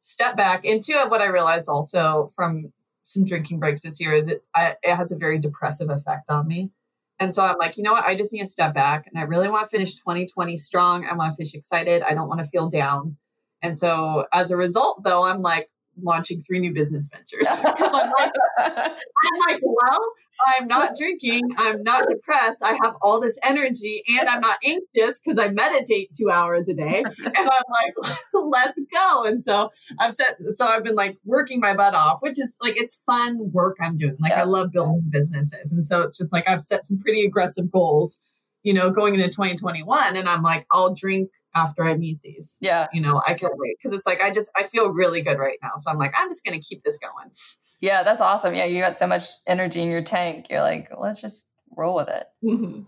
step 0.00 0.36
back 0.36 0.64
into 0.64 0.92
what 1.08 1.20
I 1.20 1.26
realized 1.26 1.68
also 1.68 2.28
from 2.34 2.72
some 3.06 3.24
drinking 3.24 3.60
breaks 3.60 3.82
this 3.82 4.00
year 4.00 4.14
is 4.14 4.28
it 4.28 4.42
I, 4.54 4.74
it 4.82 4.94
has 4.94 5.12
a 5.12 5.16
very 5.16 5.38
depressive 5.38 5.90
effect 5.90 6.30
on 6.30 6.46
me. 6.46 6.70
And 7.18 7.32
so 7.32 7.42
I'm 7.42 7.56
like, 7.58 7.76
you 7.76 7.82
know 7.82 7.92
what? 7.92 8.04
I 8.04 8.14
just 8.14 8.32
need 8.32 8.40
to 8.40 8.46
step 8.46 8.74
back 8.74 9.06
and 9.06 9.18
I 9.18 9.22
really 9.22 9.48
want 9.48 9.64
to 9.64 9.68
finish 9.70 9.94
2020 9.94 10.56
strong. 10.58 11.06
I 11.06 11.14
want 11.14 11.32
to 11.32 11.36
finish 11.36 11.54
excited. 11.54 12.02
I 12.02 12.12
don't 12.12 12.28
want 12.28 12.40
to 12.40 12.46
feel 12.46 12.68
down. 12.68 13.16
And 13.62 13.78
so 13.78 14.26
as 14.34 14.50
a 14.50 14.56
result, 14.56 15.02
though, 15.02 15.24
I'm 15.24 15.40
like, 15.40 15.70
launching 16.02 16.42
three 16.42 16.58
new 16.58 16.72
business 16.72 17.08
ventures. 17.12 17.46
I'm 17.64 18.10
like, 18.10 18.32
I'm 18.58 19.38
like, 19.48 19.60
well, 19.62 20.00
I'm 20.46 20.66
not 20.66 20.96
drinking, 20.96 21.42
I'm 21.56 21.82
not 21.82 22.06
depressed, 22.06 22.62
I 22.62 22.76
have 22.84 22.94
all 23.00 23.20
this 23.20 23.38
energy, 23.42 24.02
and 24.08 24.28
I'm 24.28 24.40
not 24.40 24.58
anxious 24.64 25.20
because 25.20 25.38
I 25.38 25.48
meditate 25.48 26.10
two 26.16 26.30
hours 26.30 26.68
a 26.68 26.74
day. 26.74 27.04
And 27.26 27.36
I'm 27.36 27.46
like, 27.70 27.92
let's 28.34 28.80
go. 28.92 29.24
And 29.24 29.42
so 29.42 29.70
I've 29.98 30.12
set, 30.12 30.36
so 30.56 30.66
I've 30.66 30.84
been 30.84 30.94
like 30.94 31.18
working 31.24 31.60
my 31.60 31.74
butt 31.74 31.94
off, 31.94 32.18
which 32.20 32.38
is 32.38 32.56
like 32.62 32.76
it's 32.76 33.02
fun 33.04 33.50
work 33.52 33.76
I'm 33.80 33.96
doing. 33.96 34.16
Like 34.20 34.30
yeah. 34.30 34.42
I 34.42 34.44
love 34.44 34.70
building 34.72 35.02
businesses, 35.10 35.72
and 35.72 35.84
so 35.84 36.02
it's 36.02 36.16
just 36.16 36.32
like 36.32 36.48
I've 36.48 36.62
set 36.62 36.86
some 36.86 36.98
pretty 36.98 37.24
aggressive 37.24 37.70
goals. 37.70 38.18
You 38.62 38.74
know, 38.74 38.90
going 38.90 39.14
into 39.14 39.28
2021, 39.28 40.16
and 40.16 40.28
I'm 40.28 40.42
like, 40.42 40.66
I'll 40.72 40.94
drink 40.94 41.30
after 41.56 41.84
I 41.84 41.96
meet 41.96 42.20
these. 42.22 42.58
Yeah. 42.60 42.86
You 42.92 43.00
know, 43.00 43.22
I 43.26 43.34
can't 43.34 43.54
wait 43.56 43.76
because 43.82 43.96
it's 43.96 44.06
like 44.06 44.20
I 44.20 44.30
just 44.30 44.50
I 44.54 44.64
feel 44.64 44.90
really 44.90 45.22
good 45.22 45.38
right 45.38 45.58
now. 45.62 45.72
So 45.78 45.90
I'm 45.90 45.98
like, 45.98 46.14
I'm 46.16 46.28
just 46.28 46.44
gonna 46.44 46.60
keep 46.60 46.84
this 46.84 46.98
going. 46.98 47.32
Yeah, 47.80 48.02
that's 48.02 48.20
awesome. 48.20 48.54
Yeah, 48.54 48.66
you 48.66 48.80
got 48.80 48.98
so 48.98 49.06
much 49.06 49.24
energy 49.46 49.82
in 49.82 49.90
your 49.90 50.04
tank. 50.04 50.46
You're 50.50 50.60
like, 50.60 50.90
let's 50.96 51.20
just 51.20 51.46
roll 51.76 51.96
with 51.96 52.08
it. 52.08 52.26
Mm-hmm. 52.44 52.82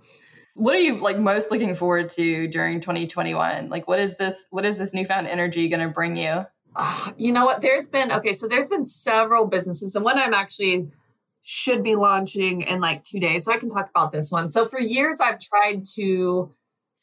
What 0.55 0.75
are 0.75 0.81
you 0.81 0.99
like 0.99 1.19
most 1.19 1.51
looking 1.51 1.75
forward 1.75 2.11
to 2.11 2.49
during 2.49 2.81
2021? 2.81 3.69
Like 3.69 3.89
what 3.89 3.99
is 3.99 4.17
this 4.17 4.47
what 4.51 4.65
is 4.65 4.77
this 4.77 4.93
newfound 4.93 5.27
energy 5.27 5.69
gonna 5.69 5.89
bring 5.89 6.17
you? 6.17 6.45
Uh, 6.77 7.11
you 7.17 7.33
know 7.33 7.47
what? 7.47 7.61
There's 7.61 7.89
been 7.89 8.13
okay, 8.13 8.35
so 8.35 8.47
there's 8.47 8.69
been 8.69 8.85
several 8.85 9.47
businesses, 9.47 9.95
and 9.95 10.05
one 10.05 10.19
I'm 10.19 10.35
actually 10.35 10.89
should 11.43 11.83
be 11.83 11.95
launching 11.95 12.61
in 12.63 12.81
like 12.81 13.05
two 13.05 13.19
days. 13.19 13.45
So 13.45 13.53
I 13.53 13.57
can 13.57 13.71
talk 13.71 13.89
about 13.89 14.13
this 14.13 14.31
one. 14.31 14.51
So 14.51 14.69
for 14.69 14.79
years 14.79 15.19
I've 15.21 15.39
tried 15.41 15.85
to 15.95 16.55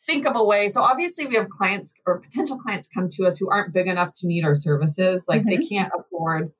think 0.05 0.25
of 0.25 0.35
a 0.35 0.43
way. 0.43 0.69
So 0.69 0.81
obviously 0.81 1.25
we 1.25 1.35
have 1.35 1.49
clients 1.49 1.93
or 2.05 2.19
potential 2.19 2.57
clients 2.57 2.87
come 2.87 3.09
to 3.09 3.25
us 3.25 3.37
who 3.37 3.49
aren't 3.49 3.73
big 3.73 3.87
enough 3.87 4.13
to 4.19 4.27
need 4.27 4.45
our 4.45 4.55
services. 4.55 5.25
Like 5.27 5.41
mm-hmm. 5.41 5.49
they 5.49 5.67
can't 5.67 5.91
afford 5.97 6.51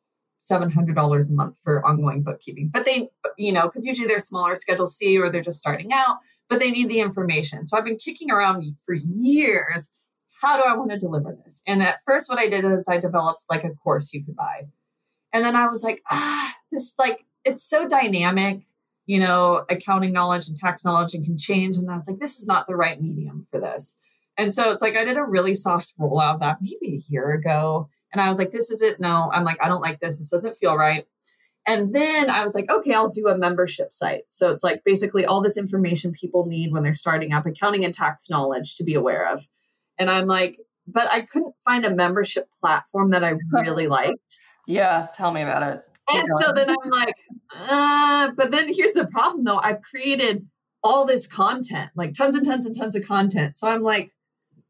$700 0.49 1.29
a 1.29 1.33
month 1.33 1.57
for 1.63 1.85
ongoing 1.85 2.23
bookkeeping, 2.23 2.69
but 2.71 2.85
they, 2.85 3.09
you 3.37 3.51
know, 3.51 3.63
because 3.63 3.85
usually 3.85 4.07
they're 4.07 4.19
smaller 4.19 4.55
schedule 4.55 4.87
C 4.87 5.17
or 5.17 5.29
they're 5.29 5.41
just 5.41 5.59
starting 5.59 5.91
out, 5.93 6.17
but 6.49 6.59
they 6.59 6.71
need 6.71 6.89
the 6.89 6.99
information. 6.99 7.65
So 7.65 7.77
I've 7.77 7.85
been 7.85 7.97
kicking 7.97 8.31
around 8.31 8.63
for 8.85 8.93
years. 8.93 9.91
How 10.41 10.57
do 10.57 10.63
I 10.63 10.75
want 10.75 10.91
to 10.91 10.97
deliver 10.97 11.35
this? 11.43 11.61
And 11.65 11.81
at 11.81 11.99
first, 12.05 12.29
what 12.29 12.39
I 12.39 12.47
did 12.47 12.65
is 12.65 12.87
I 12.89 12.97
developed 12.97 13.45
like 13.49 13.63
a 13.63 13.69
course 13.69 14.13
you 14.13 14.23
could 14.23 14.35
buy. 14.35 14.67
And 15.33 15.43
then 15.43 15.55
I 15.55 15.67
was 15.67 15.83
like, 15.83 16.01
ah, 16.09 16.55
this 16.71 16.93
like, 16.99 17.25
it's 17.43 17.67
so 17.67 17.87
dynamic 17.87 18.61
you 19.05 19.19
know, 19.19 19.65
accounting 19.69 20.11
knowledge 20.11 20.47
and 20.47 20.57
tax 20.57 20.83
knowledge 20.83 21.13
and 21.13 21.25
can 21.25 21.37
change. 21.37 21.77
And 21.77 21.89
I 21.89 21.95
was 21.95 22.07
like, 22.07 22.19
this 22.19 22.39
is 22.39 22.47
not 22.47 22.67
the 22.67 22.75
right 22.75 23.01
medium 23.01 23.47
for 23.51 23.59
this. 23.59 23.97
And 24.37 24.53
so 24.53 24.71
it's 24.71 24.81
like 24.81 24.97
I 24.97 25.05
did 25.05 25.17
a 25.17 25.23
really 25.23 25.55
soft 25.55 25.93
rollout 25.99 26.35
of 26.35 26.39
that 26.41 26.57
maybe 26.61 26.97
a 26.97 27.11
year 27.11 27.31
ago. 27.31 27.89
And 28.11 28.21
I 28.21 28.29
was 28.29 28.37
like, 28.37 28.51
this 28.51 28.69
is 28.69 28.81
it. 28.81 28.99
No, 28.99 29.29
I'm 29.31 29.43
like, 29.43 29.63
I 29.63 29.67
don't 29.67 29.81
like 29.81 29.99
this. 29.99 30.17
This 30.17 30.29
doesn't 30.29 30.55
feel 30.55 30.75
right. 30.75 31.05
And 31.67 31.95
then 31.95 32.29
I 32.29 32.43
was 32.43 32.53
like, 32.53 32.69
okay, 32.69 32.93
I'll 32.93 33.09
do 33.09 33.27
a 33.27 33.37
membership 33.37 33.91
site. 33.91 34.23
So 34.29 34.51
it's 34.51 34.63
like 34.63 34.83
basically 34.83 35.25
all 35.25 35.41
this 35.41 35.57
information 35.57 36.11
people 36.11 36.45
need 36.45 36.71
when 36.71 36.83
they're 36.83 36.93
starting 36.93 37.33
up 37.33 37.45
accounting 37.45 37.83
and 37.83 37.93
tax 37.93 38.29
knowledge 38.29 38.75
to 38.75 38.83
be 38.83 38.93
aware 38.93 39.27
of. 39.27 39.47
And 39.97 40.09
I'm 40.09 40.27
like, 40.27 40.59
but 40.87 41.11
I 41.11 41.21
couldn't 41.21 41.55
find 41.63 41.85
a 41.85 41.95
membership 41.95 42.49
platform 42.61 43.11
that 43.11 43.23
I 43.23 43.33
really 43.51 43.87
liked. 43.87 44.39
Yeah, 44.67 45.07
tell 45.13 45.31
me 45.31 45.41
about 45.41 45.63
it. 45.63 45.83
And 46.13 46.27
so 46.39 46.51
then 46.51 46.69
I'm 46.69 46.89
like, 46.91 47.15
uh, 47.69 48.31
but 48.35 48.51
then 48.51 48.71
here's 48.73 48.93
the 48.93 49.07
problem 49.07 49.43
though. 49.43 49.57
I've 49.57 49.81
created 49.81 50.47
all 50.83 51.05
this 51.05 51.25
content, 51.25 51.89
like 51.95 52.13
tons 52.13 52.35
and 52.35 52.45
tons 52.45 52.65
and 52.65 52.77
tons 52.77 52.95
of 52.95 53.07
content. 53.07 53.55
So 53.55 53.67
I'm 53.67 53.81
like, 53.81 54.11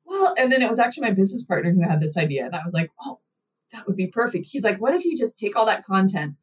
well, 0.05 0.33
and 0.37 0.51
then 0.51 0.61
it 0.61 0.69
was 0.69 0.79
actually 0.79 1.09
my 1.09 1.13
business 1.13 1.43
partner 1.43 1.73
who 1.73 1.81
had 1.81 2.01
this 2.01 2.15
idea. 2.15 2.45
And 2.45 2.55
I 2.55 2.61
was 2.63 2.73
like, 2.73 2.89
oh, 3.01 3.19
that 3.73 3.85
would 3.85 3.97
be 3.97 4.07
perfect. 4.07 4.47
He's 4.49 4.63
like, 4.63 4.79
what 4.79 4.93
if 4.93 5.03
you 5.03 5.17
just 5.17 5.37
take 5.37 5.55
all 5.55 5.65
that 5.65 5.83
content, 5.83 6.35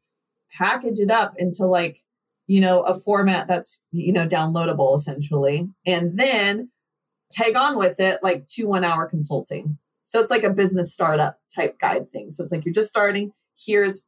package 0.51 0.99
it 0.99 1.09
up 1.09 1.33
into 1.37 1.65
like, 1.65 2.03
you 2.45 2.61
know, 2.61 2.81
a 2.81 2.93
format 2.93 3.47
that's, 3.47 3.81
you 3.91 4.13
know, 4.13 4.27
downloadable 4.27 4.95
essentially, 4.95 5.67
and 5.85 6.19
then 6.19 6.69
tag 7.31 7.55
on 7.55 7.77
with 7.77 7.99
it 7.99 8.19
like 8.21 8.47
two 8.47 8.67
one 8.67 8.83
hour 8.83 9.07
consulting. 9.07 9.77
So 10.03 10.19
it's 10.19 10.29
like 10.29 10.43
a 10.43 10.49
business 10.51 10.93
startup 10.93 11.39
type 11.55 11.79
guide 11.79 12.09
thing. 12.11 12.31
So 12.31 12.43
it's 12.43 12.51
like 12.51 12.65
you're 12.65 12.73
just 12.73 12.89
starting. 12.89 13.31
Here's 13.57 14.07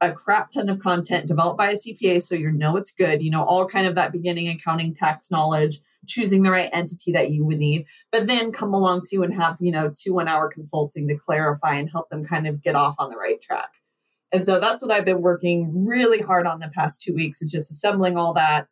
a 0.00 0.12
crap 0.12 0.52
ton 0.52 0.68
of 0.68 0.78
content 0.78 1.26
developed 1.26 1.58
by 1.58 1.70
a 1.70 1.74
CPA 1.74 2.22
so 2.22 2.34
you 2.34 2.52
know 2.52 2.76
it's 2.76 2.92
good, 2.92 3.22
you 3.22 3.30
know, 3.30 3.44
all 3.44 3.66
kind 3.66 3.86
of 3.86 3.96
that 3.96 4.12
beginning 4.12 4.48
accounting 4.48 4.94
tax 4.94 5.30
knowledge, 5.30 5.80
choosing 6.06 6.42
the 6.42 6.50
right 6.50 6.70
entity 6.72 7.12
that 7.12 7.30
you 7.30 7.44
would 7.44 7.58
need, 7.58 7.86
but 8.12 8.26
then 8.26 8.52
come 8.52 8.72
along 8.72 9.02
to 9.10 9.22
and 9.22 9.34
have, 9.34 9.56
you 9.60 9.72
know, 9.72 9.92
two 9.94 10.14
one 10.14 10.28
hour 10.28 10.48
consulting 10.48 11.08
to 11.08 11.16
clarify 11.16 11.74
and 11.74 11.90
help 11.90 12.08
them 12.10 12.24
kind 12.24 12.46
of 12.46 12.62
get 12.62 12.76
off 12.76 12.94
on 12.98 13.10
the 13.10 13.16
right 13.16 13.40
track. 13.42 13.70
And 14.30 14.44
so 14.44 14.60
that's 14.60 14.82
what 14.82 14.92
I've 14.92 15.04
been 15.04 15.22
working 15.22 15.86
really 15.86 16.20
hard 16.20 16.46
on 16.46 16.60
the 16.60 16.68
past 16.68 17.02
two 17.02 17.14
weeks 17.14 17.42
is 17.42 17.50
just 17.50 17.70
assembling 17.70 18.16
all 18.16 18.34
that, 18.34 18.68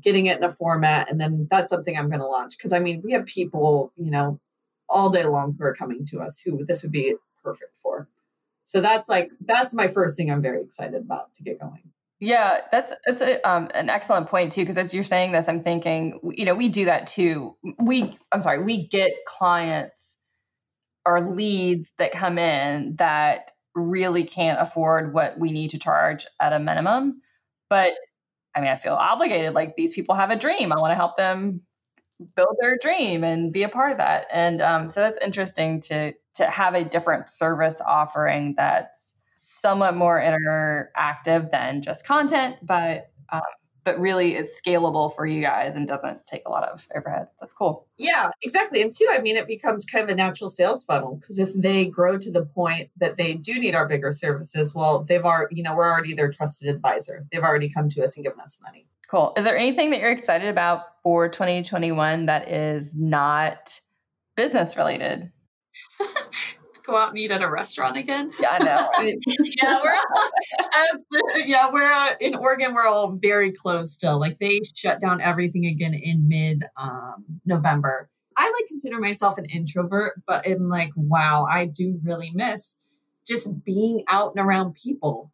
getting 0.00 0.26
it 0.26 0.38
in 0.38 0.44
a 0.44 0.50
format. 0.50 1.10
And 1.10 1.20
then 1.20 1.48
that's 1.50 1.70
something 1.70 1.96
I'm 1.96 2.08
going 2.08 2.20
to 2.20 2.26
launch. 2.26 2.56
Cause 2.58 2.72
I 2.72 2.78
mean, 2.78 3.02
we 3.04 3.12
have 3.12 3.26
people, 3.26 3.92
you 3.96 4.10
know, 4.10 4.40
all 4.88 5.10
day 5.10 5.24
long 5.24 5.56
who 5.58 5.64
are 5.64 5.74
coming 5.74 6.04
to 6.06 6.20
us 6.20 6.40
who 6.40 6.64
this 6.64 6.82
would 6.82 6.92
be 6.92 7.14
perfect 7.42 7.76
for. 7.82 8.08
So 8.72 8.80
that's 8.80 9.06
like 9.06 9.30
that's 9.44 9.74
my 9.74 9.88
first 9.88 10.16
thing 10.16 10.30
I'm 10.30 10.40
very 10.40 10.62
excited 10.62 10.94
about 10.94 11.34
to 11.34 11.42
get 11.42 11.60
going. 11.60 11.92
Yeah, 12.20 12.62
that's 12.72 12.94
that's 13.04 13.20
a, 13.20 13.46
um, 13.46 13.68
an 13.74 13.90
excellent 13.90 14.28
point 14.28 14.52
too. 14.52 14.62
Because 14.62 14.78
as 14.78 14.94
you're 14.94 15.04
saying 15.04 15.32
this, 15.32 15.46
I'm 15.46 15.62
thinking, 15.62 16.18
you 16.30 16.46
know, 16.46 16.54
we 16.54 16.70
do 16.70 16.86
that 16.86 17.06
too. 17.06 17.54
We, 17.78 18.16
I'm 18.32 18.40
sorry, 18.40 18.64
we 18.64 18.88
get 18.88 19.12
clients 19.26 20.18
or 21.04 21.20
leads 21.20 21.92
that 21.98 22.12
come 22.12 22.38
in 22.38 22.96
that 22.96 23.50
really 23.74 24.24
can't 24.24 24.58
afford 24.58 25.12
what 25.12 25.38
we 25.38 25.52
need 25.52 25.72
to 25.72 25.78
charge 25.78 26.26
at 26.40 26.54
a 26.54 26.58
minimum. 26.58 27.20
But 27.68 27.92
I 28.54 28.62
mean, 28.62 28.70
I 28.70 28.78
feel 28.78 28.94
obligated. 28.94 29.52
Like 29.52 29.74
these 29.76 29.92
people 29.92 30.14
have 30.14 30.30
a 30.30 30.38
dream. 30.38 30.72
I 30.72 30.80
want 30.80 30.92
to 30.92 30.96
help 30.96 31.18
them 31.18 31.60
build 32.36 32.56
their 32.60 32.78
dream 32.80 33.24
and 33.24 33.52
be 33.52 33.62
a 33.62 33.68
part 33.68 33.92
of 33.92 33.98
that. 33.98 34.26
And 34.32 34.62
um, 34.62 34.88
so 34.88 35.00
that's 35.00 35.18
interesting 35.18 35.80
to 35.82 36.12
to 36.34 36.46
have 36.46 36.74
a 36.74 36.84
different 36.84 37.28
service 37.28 37.80
offering 37.84 38.54
that's 38.56 39.16
somewhat 39.34 39.96
more 39.96 40.20
interactive 40.20 41.50
than 41.50 41.82
just 41.82 42.06
content, 42.06 42.56
but 42.62 43.10
um, 43.30 43.42
but 43.84 43.98
really 43.98 44.36
is 44.36 44.60
scalable 44.64 45.14
for 45.14 45.26
you 45.26 45.42
guys 45.42 45.74
and 45.74 45.88
doesn't 45.88 46.24
take 46.26 46.42
a 46.46 46.50
lot 46.50 46.64
of 46.64 46.86
overhead. 46.94 47.26
That's 47.40 47.54
cool. 47.54 47.86
Yeah, 47.98 48.30
exactly. 48.42 48.80
And 48.82 48.94
two, 48.94 49.08
I 49.10 49.20
mean, 49.20 49.36
it 49.36 49.46
becomes 49.46 49.84
kind 49.84 50.04
of 50.04 50.10
a 50.10 50.14
natural 50.14 50.50
sales 50.50 50.84
funnel 50.84 51.16
because 51.16 51.38
if 51.38 51.52
they 51.54 51.86
grow 51.86 52.18
to 52.18 52.30
the 52.30 52.44
point 52.44 52.90
that 52.98 53.16
they 53.16 53.34
do 53.34 53.58
need 53.58 53.74
our 53.74 53.88
bigger 53.88 54.12
services, 54.12 54.74
well, 54.74 55.02
they've 55.02 55.24
already, 55.24 55.56
you 55.56 55.62
know, 55.62 55.74
we're 55.74 55.90
already 55.90 56.14
their 56.14 56.30
trusted 56.30 56.68
advisor. 56.68 57.26
They've 57.32 57.42
already 57.42 57.68
come 57.68 57.88
to 57.90 58.04
us 58.04 58.16
and 58.16 58.24
given 58.24 58.40
us 58.40 58.58
money. 58.62 58.86
Cool. 59.12 59.34
Is 59.36 59.44
there 59.44 59.58
anything 59.58 59.90
that 59.90 60.00
you're 60.00 60.10
excited 60.10 60.48
about 60.48 60.84
for 61.02 61.28
2021 61.28 62.26
that 62.26 62.48
is 62.48 62.94
not 62.94 63.78
business 64.36 64.74
related? 64.74 65.30
Go 66.86 66.96
out 66.96 67.10
and 67.10 67.18
eat 67.18 67.30
at 67.30 67.42
a 67.42 67.50
restaurant 67.50 67.98
again. 67.98 68.32
Yeah, 68.40 68.48
I 68.52 68.58
know. 68.64 68.90
yeah, 69.62 69.80
we're 69.82 69.92
as, 69.92 71.46
yeah 71.46 71.70
we're 71.70 71.92
uh, 71.92 72.14
in 72.22 72.34
Oregon. 72.36 72.72
We're 72.72 72.86
all 72.86 73.18
very 73.20 73.52
closed 73.52 73.92
still. 73.92 74.18
Like 74.18 74.38
they 74.38 74.60
shut 74.74 75.02
down 75.02 75.20
everything 75.20 75.66
again 75.66 75.92
in 75.92 76.26
mid 76.26 76.64
um, 76.78 77.24
November. 77.44 78.08
I 78.38 78.44
like 78.44 78.66
consider 78.66 78.98
myself 78.98 79.36
an 79.36 79.44
introvert, 79.44 80.22
but 80.26 80.48
I'm 80.48 80.70
like, 80.70 80.90
wow, 80.96 81.46
I 81.48 81.66
do 81.66 82.00
really 82.02 82.30
miss 82.32 82.78
just 83.28 83.62
being 83.62 84.04
out 84.08 84.32
and 84.34 84.44
around 84.44 84.74
people. 84.74 85.30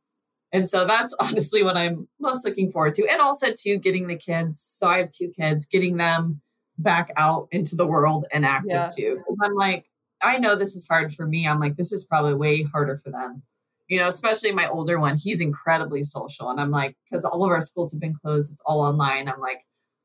And 0.52 0.68
so 0.68 0.84
that's 0.84 1.14
honestly 1.20 1.62
what 1.62 1.76
I'm 1.76 2.08
most 2.20 2.44
looking 2.44 2.70
forward 2.70 2.94
to. 2.96 3.06
And 3.06 3.20
also 3.20 3.52
to 3.52 3.78
getting 3.78 4.06
the 4.06 4.16
kids. 4.16 4.60
So 4.60 4.86
I 4.86 4.98
have 4.98 5.10
two 5.10 5.28
kids, 5.28 5.66
getting 5.66 5.96
them 5.96 6.40
back 6.78 7.10
out 7.16 7.48
into 7.50 7.76
the 7.76 7.86
world 7.86 8.26
and 8.32 8.46
active 8.46 8.70
yeah. 8.70 8.90
too. 8.96 9.22
I'm 9.42 9.54
like, 9.54 9.86
I 10.22 10.38
know 10.38 10.56
this 10.56 10.74
is 10.74 10.86
hard 10.88 11.14
for 11.14 11.26
me. 11.26 11.46
I'm 11.46 11.60
like, 11.60 11.76
this 11.76 11.92
is 11.92 12.04
probably 12.04 12.34
way 12.34 12.62
harder 12.62 12.98
for 12.98 13.10
them. 13.10 13.42
You 13.88 13.98
know, 13.98 14.06
especially 14.06 14.52
my 14.52 14.68
older 14.68 14.98
one, 14.98 15.16
he's 15.16 15.40
incredibly 15.40 16.02
social. 16.02 16.50
And 16.50 16.60
I'm 16.60 16.70
like, 16.70 16.96
because 17.10 17.24
all 17.24 17.44
of 17.44 17.50
our 17.50 17.62
schools 17.62 17.92
have 17.92 18.00
been 18.00 18.14
closed, 18.14 18.52
it's 18.52 18.60
all 18.66 18.80
online. 18.80 19.28
I'm 19.28 19.40
like, 19.40 19.64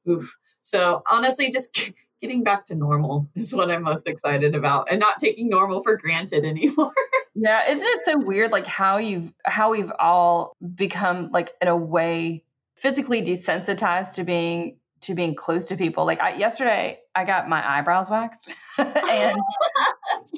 oof. 0.10 0.36
So 0.62 1.04
honestly, 1.10 1.52
just 1.52 1.92
getting 2.22 2.44
back 2.44 2.66
to 2.68 2.76
normal 2.76 3.30
is 3.36 3.54
what 3.54 3.70
I'm 3.70 3.84
most 3.84 4.08
excited 4.08 4.56
about 4.56 4.88
and 4.90 5.00
not 5.00 5.20
taking 5.20 5.50
normal 5.50 5.84
for 5.84 5.98
granted 5.98 6.46
anymore. 6.46 6.94
yeah, 7.36 7.70
isn't 7.70 7.86
it 7.86 8.06
so 8.06 8.18
weird 8.18 8.52
like 8.52 8.68
how 8.68 8.98
you've 8.98 9.34
how 9.46 9.72
we've 9.72 9.92
all 10.00 10.56
become 10.76 11.30
like 11.32 11.54
in 11.62 11.68
a 11.68 11.78
way 11.78 12.44
physically 12.76 13.24
desensitized 13.24 14.14
to 14.14 14.24
being 14.24 14.78
to 15.02 15.16
being 15.16 15.36
close 15.36 15.68
to 15.68 15.76
people. 15.76 16.06
Like 16.06 16.22
I, 16.22 16.36
yesterday 16.36 17.00
I 17.16 17.26
got 17.26 17.50
my 17.50 17.78
eyebrows 17.78 18.10
waxed 18.10 18.54
and 18.78 19.38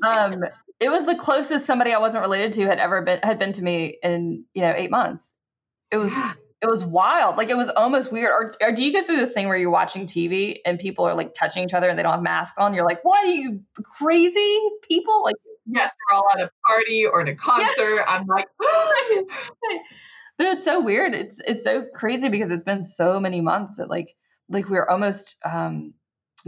um 0.04 0.44
it 0.80 0.90
was 0.90 1.06
the 1.06 1.16
closest 1.16 1.66
somebody 1.66 1.94
I 1.94 2.00
wasn't 2.00 2.24
related 2.24 2.54
to 2.54 2.66
had 2.66 2.80
ever 2.80 3.02
been 3.02 3.20
had 3.24 3.40
been 3.40 3.54
to 3.54 3.64
me 3.64 3.98
in, 4.04 4.46
you 4.54 4.62
know, 4.62 4.74
8 4.76 4.92
months. 4.92 5.34
It 5.92 5.98
was 5.98 6.14
it 6.62 6.70
was 6.70 6.84
wild. 6.84 7.38
Like 7.38 7.50
it 7.50 7.58
was 7.58 7.70
almost 7.70 8.12
weird. 8.12 8.30
Or, 8.30 8.56
or 8.62 8.72
do 8.72 8.84
you 8.84 8.92
get 8.92 9.06
through 9.06 9.18
this 9.18 9.34
thing 9.34 9.48
where 9.48 9.58
you're 9.58 9.70
watching 9.70 10.06
TV 10.06 10.60
and 10.66 10.80
people 10.80 11.06
are 11.06 11.14
like 11.14 11.34
touching 11.34 11.64
each 11.64 11.74
other 11.74 11.90
and 11.90 11.98
they 11.98 12.04
don't 12.04 12.14
have 12.14 12.24
masks 12.24 12.58
on? 12.58 12.74
You're 12.74 12.86
like, 12.86 13.04
what 13.04 13.24
are 13.24 13.30
you 13.30 13.62
crazy 13.84 14.60
people? 14.88 15.24
Like, 15.24 15.36
yes, 15.66 15.92
they're 16.10 16.18
all 16.18 16.26
at 16.34 16.42
a 16.42 16.52
party 16.68 17.06
or 17.06 17.22
at 17.22 17.30
a 17.30 17.36
concert. 17.36 17.96
Yes. 17.96 18.06
I'm 18.08 18.26
like, 18.28 18.48
but 20.38 20.48
it's 20.48 20.66
so 20.66 20.82
weird. 20.82 21.14
It's 21.14 21.40
it's 21.46 21.64
so 21.64 21.86
crazy 21.94 22.30
because 22.30 22.52
it's 22.52 22.64
been 22.64 22.84
so 22.84 23.20
many 23.20 23.42
months 23.42 23.78
that 23.78 23.90
like 23.90 24.16
like 24.50 24.70
we're 24.70 24.88
almost 24.88 25.36
um, 25.44 25.94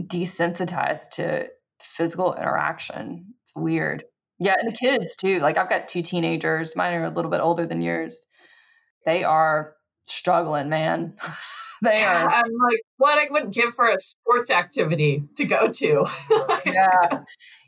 desensitized 0.00 1.10
to 1.12 1.48
physical 1.80 2.34
interaction. 2.34 3.34
It's 3.42 3.52
weird. 3.54 4.04
Yeah, 4.38 4.54
and 4.60 4.72
the 4.72 4.76
kids 4.76 5.16
too. 5.16 5.40
Like 5.40 5.58
I've 5.58 5.70
got 5.70 5.88
two 5.88 6.02
teenagers. 6.02 6.76
Mine 6.76 6.94
are 6.94 7.04
a 7.04 7.10
little 7.10 7.30
bit 7.30 7.40
older 7.40 7.66
than 7.66 7.82
yours. 7.82 8.26
They 9.04 9.24
are 9.24 9.74
struggling, 10.06 10.68
man. 10.68 11.14
they 11.82 12.04
are. 12.04 12.28
I'm 12.28 12.44
like, 12.44 12.82
what 12.98 13.18
I 13.18 13.26
wouldn't 13.30 13.54
give 13.54 13.74
for 13.74 13.88
a 13.88 13.98
sports 13.98 14.50
activity 14.50 15.24
to 15.36 15.44
go 15.44 15.68
to. 15.68 16.04
yeah. 16.66 17.22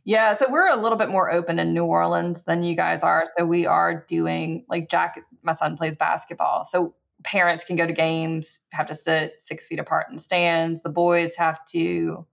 Yeah. 0.05 0.35
So 0.35 0.47
we're 0.51 0.69
a 0.69 0.77
little 0.77 0.99
bit 0.99 1.11
more 1.11 1.31
open 1.31 1.59
in 1.59 1.75
New 1.75 1.85
Orleans 1.85 2.43
than 2.43 2.63
you 2.63 2.75
guys 2.75 3.03
are. 3.03 3.25
So 3.37 3.45
we 3.45 3.67
are 3.67 4.05
doing 4.09 4.65
like 4.69 4.89
Jack, 4.89 5.21
my 5.43 5.53
son 5.53 5.77
plays 5.77 5.97
basketball. 5.97 6.65
So 6.65 6.95
parents 7.23 7.65
can 7.65 7.77
go 7.77 7.87
to 7.87 7.93
games, 7.93 8.61
have 8.73 8.87
to 8.87 8.95
sit 8.95 9.35
six 9.39 9.67
feet 9.67 9.79
apart 9.79 10.07
in 10.11 10.19
stands. 10.19 10.83
The 10.83 10.91
boys 10.91 11.37
have 11.37 11.65
to, 11.67 12.27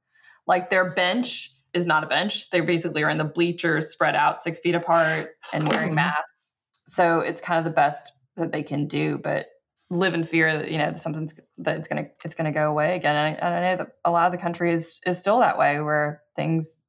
like, 0.46 0.70
their 0.70 0.92
bench 0.92 1.54
is 1.74 1.86
not 1.86 2.04
a 2.04 2.08
bench. 2.08 2.50
They 2.50 2.62
basically 2.62 3.04
are 3.04 3.10
in 3.10 3.18
the 3.18 3.26
bleachers, 3.26 3.90
spread 3.90 4.16
out 4.16 4.42
six 4.42 4.60
feet 4.60 4.76
apart 4.76 5.32
and 5.52 5.68
wearing 5.68 5.90
mm-hmm. 5.90 5.96
masks. 5.96 6.56
So 6.86 7.20
it's 7.20 7.42
kind 7.42 7.60
of 7.60 7.66
the 7.66 7.76
best 7.76 8.14
that 8.38 8.52
they 8.52 8.64
can 8.64 8.88
do. 8.88 9.20
But 9.22 9.48
live 9.90 10.14
in 10.14 10.24
fear 10.24 10.58
that 10.58 10.72
you 10.72 10.78
know 10.78 10.94
something's 10.98 11.34
that 11.58 11.78
it's 11.78 11.88
gonna 11.88 12.08
it's 12.24 12.36
gonna 12.36 12.52
go 12.52 12.70
away 12.70 12.96
again. 12.96 13.16
And 13.16 13.38
I, 13.38 13.40
and 13.40 13.56
I 13.56 13.62
know 13.62 13.78
that 13.84 13.96
a 14.06 14.12
lot 14.12 14.26
of 14.26 14.32
the 14.32 14.38
country 14.38 14.74
is 14.74 15.00
is 15.06 15.20
still 15.20 15.40
that 15.40 15.58
way, 15.58 15.80
where 15.80 16.22
things 16.36 16.80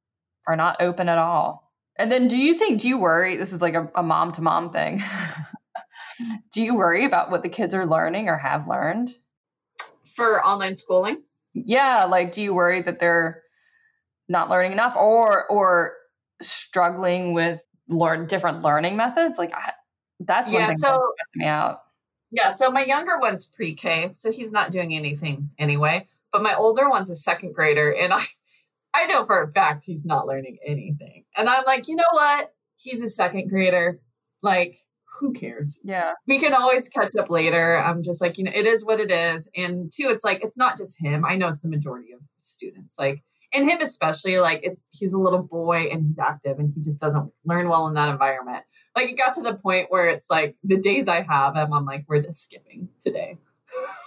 are 0.49 0.55
not 0.55 0.81
open 0.81 1.07
at 1.07 1.19
all. 1.19 1.71
And 1.95 2.11
then, 2.11 2.27
do 2.27 2.37
you 2.37 2.55
think? 2.55 2.81
Do 2.81 2.87
you 2.87 2.97
worry? 2.97 3.37
This 3.37 3.53
is 3.53 3.61
like 3.61 3.75
a, 3.75 4.01
mom 4.01 4.31
to 4.33 4.41
mom 4.41 4.71
thing. 4.71 5.03
do 6.51 6.63
you 6.63 6.75
worry 6.75 7.05
about 7.05 7.29
what 7.29 7.43
the 7.43 7.49
kids 7.49 7.75
are 7.75 7.85
learning 7.85 8.29
or 8.29 8.37
have 8.37 8.67
learned 8.67 9.11
for 10.15 10.43
online 10.43 10.75
schooling? 10.75 11.21
Yeah, 11.53 12.05
like 12.05 12.31
do 12.31 12.41
you 12.41 12.53
worry 12.53 12.81
that 12.81 12.99
they're 12.99 13.43
not 14.27 14.49
learning 14.49 14.71
enough 14.71 14.95
or 14.95 15.45
or 15.47 15.93
struggling 16.41 17.33
with 17.33 17.61
learn 17.87 18.25
different 18.25 18.63
learning 18.63 18.95
methods? 18.95 19.37
Like 19.37 19.53
I, 19.53 19.73
that's 20.19 20.51
one 20.51 20.61
yeah, 20.61 20.67
thing 20.67 20.77
so, 20.77 20.89
that 20.89 21.39
me 21.39 21.45
out. 21.45 21.83
Yeah, 22.31 22.53
so 22.53 22.71
my 22.71 22.85
younger 22.85 23.19
one's 23.19 23.45
pre-K, 23.45 24.11
so 24.15 24.31
he's 24.31 24.51
not 24.51 24.71
doing 24.71 24.95
anything 24.95 25.51
anyway. 25.59 26.07
But 26.31 26.43
my 26.43 26.55
older 26.55 26.89
one's 26.89 27.11
a 27.11 27.15
second 27.15 27.53
grader, 27.53 27.91
and 27.91 28.13
I 28.13 28.23
I 28.93 29.05
know 29.05 29.23
for 29.25 29.41
a 29.41 29.51
fact 29.51 29.83
he's 29.85 30.05
not 30.05 30.27
learning 30.27 30.57
anything. 30.65 31.25
And 31.37 31.47
I'm 31.47 31.63
like, 31.65 31.87
you 31.87 31.95
know 31.95 32.03
what? 32.11 32.53
He's 32.75 33.01
a 33.01 33.09
second 33.09 33.49
grader. 33.49 33.99
Like, 34.41 34.77
who 35.19 35.33
cares? 35.33 35.79
Yeah. 35.83 36.13
We 36.27 36.39
can 36.39 36.53
always 36.53 36.87
catch 36.87 37.15
up 37.17 37.29
later. 37.29 37.77
I'm 37.77 38.03
just 38.03 38.21
like, 38.21 38.37
you 38.37 38.45
know, 38.45 38.51
it 38.53 38.65
is 38.65 38.85
what 38.85 38.99
it 38.99 39.11
is. 39.11 39.49
And 39.55 39.91
two, 39.91 40.09
it's 40.09 40.23
like 40.23 40.43
it's 40.43 40.57
not 40.57 40.77
just 40.77 40.99
him. 40.99 41.25
I 41.25 41.35
know 41.35 41.49
it's 41.49 41.61
the 41.61 41.67
majority 41.67 42.13
of 42.13 42.21
students. 42.39 42.95
Like 42.97 43.21
and 43.51 43.69
him 43.69 43.81
especially, 43.81 44.39
like 44.39 44.61
it's 44.63 44.83
he's 44.91 45.11
a 45.11 45.17
little 45.17 45.43
boy 45.43 45.89
and 45.91 46.05
he's 46.05 46.19
active 46.19 46.59
and 46.59 46.71
he 46.73 46.81
just 46.81 46.99
doesn't 46.99 47.31
learn 47.45 47.67
well 47.67 47.87
in 47.87 47.95
that 47.95 48.09
environment 48.09 48.63
like 48.99 49.09
it 49.09 49.17
got 49.17 49.33
to 49.35 49.41
the 49.41 49.55
point 49.55 49.87
where 49.89 50.09
it's 50.09 50.29
like 50.29 50.55
the 50.63 50.77
days 50.77 51.07
I 51.07 51.21
have 51.21 51.55
him, 51.55 51.73
I'm 51.73 51.85
like, 51.85 52.05
we're 52.07 52.21
just 52.21 52.41
skipping 52.41 52.89
today. 52.99 53.37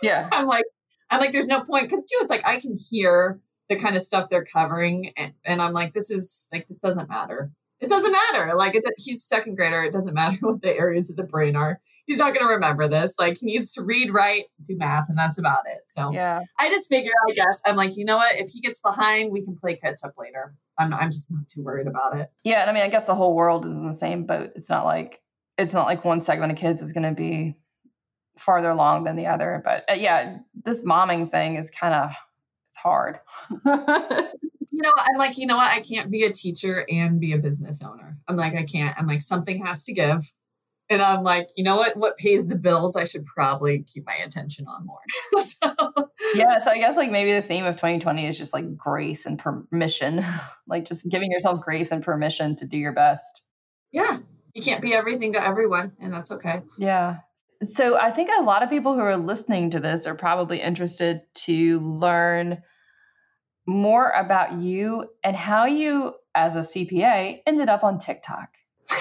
Yeah. 0.03 0.29
I'm 0.33 0.47
like, 0.47 0.64
I'm 1.11 1.21
like, 1.21 1.33
there's 1.33 1.47
no 1.47 1.61
point 1.61 1.88
because 1.88 2.05
two, 2.05 2.18
it's 2.21 2.31
like 2.31 2.47
I 2.47 2.61
can 2.61 2.77
hear 2.90 3.40
the 3.73 3.81
kind 3.81 3.97
of 3.97 4.03
stuff 4.03 4.29
they're 4.29 4.45
covering, 4.45 5.13
and, 5.17 5.33
and 5.45 5.63
I'm 5.63 5.73
like, 5.73 5.95
this 5.95 6.11
is 6.11 6.49
like 6.53 6.69
this 6.69 6.79
doesn't 6.79 7.09
matter. 7.09 7.51
It 7.81 7.89
doesn't 7.89 8.13
matter. 8.13 8.55
Like 8.57 8.75
it, 8.75 8.85
he's 8.97 9.25
second 9.25 9.57
grader. 9.57 9.83
It 9.83 9.93
doesn't 9.93 10.15
matter 10.23 10.37
what 10.41 10.63
the 10.63 10.77
areas 10.77 11.11
of 11.11 11.17
the 11.17 11.25
brain 11.25 11.57
are. 11.57 11.81
He's 12.07 12.19
not 12.19 12.35
going 12.35 12.45
to 12.47 12.53
remember 12.53 12.89
this. 12.89 13.15
Like 13.19 13.39
he 13.39 13.47
needs 13.47 13.73
to 13.75 13.83
read, 13.83 14.13
write, 14.13 14.47
do 14.63 14.77
math, 14.77 15.09
and 15.09 15.17
that's 15.17 15.39
about 15.39 15.61
it. 15.67 15.79
So 15.87 16.13
yeah, 16.13 16.41
I 16.59 16.69
just 16.69 16.89
figure, 16.89 17.13
I 17.29 17.33
guess, 17.33 17.63
I'm 17.65 17.77
like, 17.77 17.97
you 17.97 18.05
know 18.05 18.17
what? 18.17 18.37
If 18.37 18.49
he 18.49 18.61
gets 18.61 18.81
behind, 18.81 19.33
we 19.33 19.45
can 19.45 19.57
play 19.57 19.77
catch 19.77 20.01
up 20.05 20.15
later. 20.19 20.55
I'm, 20.79 20.93
I'm 20.93 21.11
just 21.11 21.31
not 21.31 21.49
too 21.49 21.63
worried 21.63 21.87
about 21.87 22.19
it. 22.19 22.31
Yeah. 22.45 22.63
And 22.63 22.71
I 22.71 22.73
mean, 22.73 22.83
I 22.83 22.89
guess 22.89 23.05
the 23.05 23.15
whole 23.15 23.35
world 23.35 23.65
is 23.65 23.73
in 23.73 23.87
the 23.87 23.95
same 23.95 24.27
boat. 24.27 24.51
It's 24.57 24.71
not 24.71 24.85
like 24.85 25.21
it's 25.59 25.75
not 25.75 25.87
like 25.87 26.05
one 26.05 26.23
segment 26.23 26.51
of 26.51 26.59
kids 26.59 26.83
is 26.83 26.93
going 26.93 27.05
to 27.05 27.13
be 27.13 27.57
farther 28.37 28.71
along 28.71 29.05
than 29.05 29.17
the 29.17 29.27
other. 29.27 29.63
But 29.65 29.85
uh, 29.89 29.95
yeah, 29.95 30.39
this 30.65 30.83
momming 30.83 31.31
thing 31.31 31.57
is 31.57 31.71
kind 31.71 31.95
of 31.95 32.11
it's 32.73 32.79
hard. 32.79 33.21
you 33.51 33.61
know, 34.83 34.93
I'm 34.97 35.19
like, 35.19 35.37
you 35.37 35.47
know 35.47 35.57
what? 35.57 35.71
I 35.71 35.81
can't 35.81 36.11
be 36.11 36.23
a 36.23 36.33
teacher 36.33 36.87
and 36.91 37.21
be 37.21 37.33
a 37.33 37.39
business 37.39 37.83
owner. 37.83 38.17
I'm 38.27 38.37
like, 38.37 38.55
I 38.55 38.65
can't. 38.65 38.97
I'm 38.99 39.07
like, 39.07 39.21
something 39.21 39.65
has 39.65 39.85
to 39.85 39.93
give. 39.93 40.33
And 40.89 41.03
I'm 41.03 41.23
like, 41.23 41.49
you 41.55 41.65
know 41.65 41.77
what? 41.77 41.97
What 41.99 42.17
pays 42.17 42.47
the 42.47 42.57
bills? 42.57 42.97
I 42.97 43.05
should 43.05 43.27
probably 43.27 43.83
keep 43.83 44.07
my 44.07 44.15
attention 44.25 44.67
on 44.67 44.87
more. 44.87 45.01
so. 45.45 45.75
Yeah. 46.35 46.63
So 46.65 46.71
I 46.71 46.79
guess 46.79 46.97
like 46.97 47.11
maybe 47.11 47.33
the 47.33 47.47
theme 47.47 47.65
of 47.67 47.77
2020 47.77 48.27
is 48.27 48.39
just 48.39 48.55
like 48.55 48.75
grace 48.77 49.27
and 49.27 49.39
permission, 49.39 50.25
like 50.67 50.87
just 50.87 51.07
giving 51.09 51.31
yourself 51.31 51.61
grace 51.61 51.91
and 51.91 52.03
permission 52.03 52.57
to 52.57 52.67
do 52.67 52.79
your 52.79 52.93
best. 52.93 53.43
Yeah. 53.91 54.19
You 54.55 54.63
can't 54.63 54.83
be 54.83 54.95
everything 54.95 55.35
to 55.35 55.47
everyone, 55.47 55.93
and 55.99 56.13
that's 56.13 56.31
okay. 56.31 56.63
Yeah. 56.79 57.19
So 57.66 57.96
I 57.96 58.11
think 58.11 58.29
a 58.37 58.42
lot 58.42 58.62
of 58.62 58.70
people 58.70 58.94
who 58.94 59.01
are 59.01 59.16
listening 59.16 59.70
to 59.70 59.81
this 59.81 60.07
are 60.07 60.14
probably 60.14 60.61
interested 60.61 61.22
to 61.44 61.81
learn 61.81 62.62
more 63.66 64.11
about 64.11 64.55
you 64.55 65.09
and 65.22 65.37
how 65.37 65.66
you, 65.66 66.14
as 66.35 66.57
a 66.57 66.61
CPA, 66.61 67.40
ended 67.46 67.68
up 67.68 67.85
on 67.85 67.98
TikTok. 67.98 68.48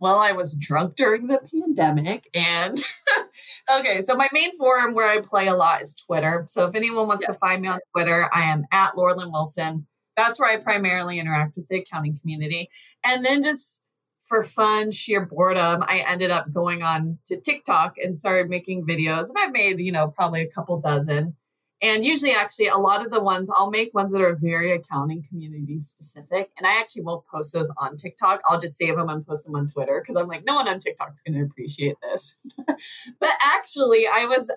well, 0.00 0.18
I 0.18 0.32
was 0.32 0.54
drunk 0.54 0.96
during 0.96 1.26
the 1.26 1.40
pandemic. 1.52 2.28
And 2.34 2.80
okay, 3.78 4.00
so 4.02 4.14
my 4.14 4.28
main 4.32 4.56
forum 4.56 4.94
where 4.94 5.08
I 5.08 5.20
play 5.20 5.48
a 5.48 5.56
lot 5.56 5.82
is 5.82 5.96
Twitter. 5.96 6.44
So 6.48 6.66
if 6.66 6.74
anyone 6.76 7.08
wants 7.08 7.24
yeah. 7.26 7.32
to 7.32 7.38
find 7.38 7.62
me 7.62 7.68
on 7.68 7.80
Twitter, 7.92 8.28
I 8.32 8.44
am 8.44 8.64
at 8.70 8.94
Laurelyn 8.94 9.32
Wilson. 9.32 9.86
That's 10.16 10.38
where 10.38 10.50
I 10.50 10.62
primarily 10.62 11.18
interact 11.18 11.56
with 11.56 11.68
the 11.68 11.78
accounting 11.78 12.18
community. 12.20 12.68
And 13.04 13.24
then 13.24 13.42
just 13.42 13.82
for 14.28 14.44
fun, 14.44 14.90
sheer 14.92 15.24
boredom, 15.24 15.82
I 15.86 16.04
ended 16.06 16.30
up 16.30 16.52
going 16.52 16.82
on 16.82 17.18
to 17.26 17.40
TikTok 17.40 17.96
and 17.96 18.16
started 18.16 18.50
making 18.50 18.86
videos. 18.86 19.28
And 19.28 19.36
I've 19.38 19.52
made, 19.52 19.80
you 19.80 19.90
know, 19.90 20.08
probably 20.08 20.42
a 20.42 20.50
couple 20.50 20.78
dozen. 20.80 21.34
And 21.80 22.04
usually, 22.04 22.32
actually, 22.32 22.66
a 22.66 22.76
lot 22.76 23.04
of 23.04 23.12
the 23.12 23.20
ones 23.20 23.50
I'll 23.56 23.70
make 23.70 23.94
ones 23.94 24.12
that 24.12 24.20
are 24.20 24.36
very 24.36 24.72
accounting 24.72 25.24
community 25.28 25.78
specific. 25.78 26.50
And 26.58 26.66
I 26.66 26.80
actually 26.80 27.02
won't 27.02 27.24
post 27.26 27.54
those 27.54 27.72
on 27.78 27.96
TikTok. 27.96 28.40
I'll 28.48 28.60
just 28.60 28.76
save 28.76 28.96
them 28.96 29.08
and 29.08 29.24
post 29.24 29.46
them 29.46 29.54
on 29.54 29.68
Twitter 29.68 30.02
because 30.02 30.20
I'm 30.20 30.26
like, 30.26 30.44
no 30.44 30.56
one 30.56 30.68
on 30.68 30.80
TikTok 30.80 31.12
is 31.12 31.20
going 31.20 31.38
to 31.38 31.44
appreciate 31.44 31.94
this. 32.02 32.34
but 33.20 33.30
actually, 33.40 34.06
I 34.12 34.24
was, 34.24 34.50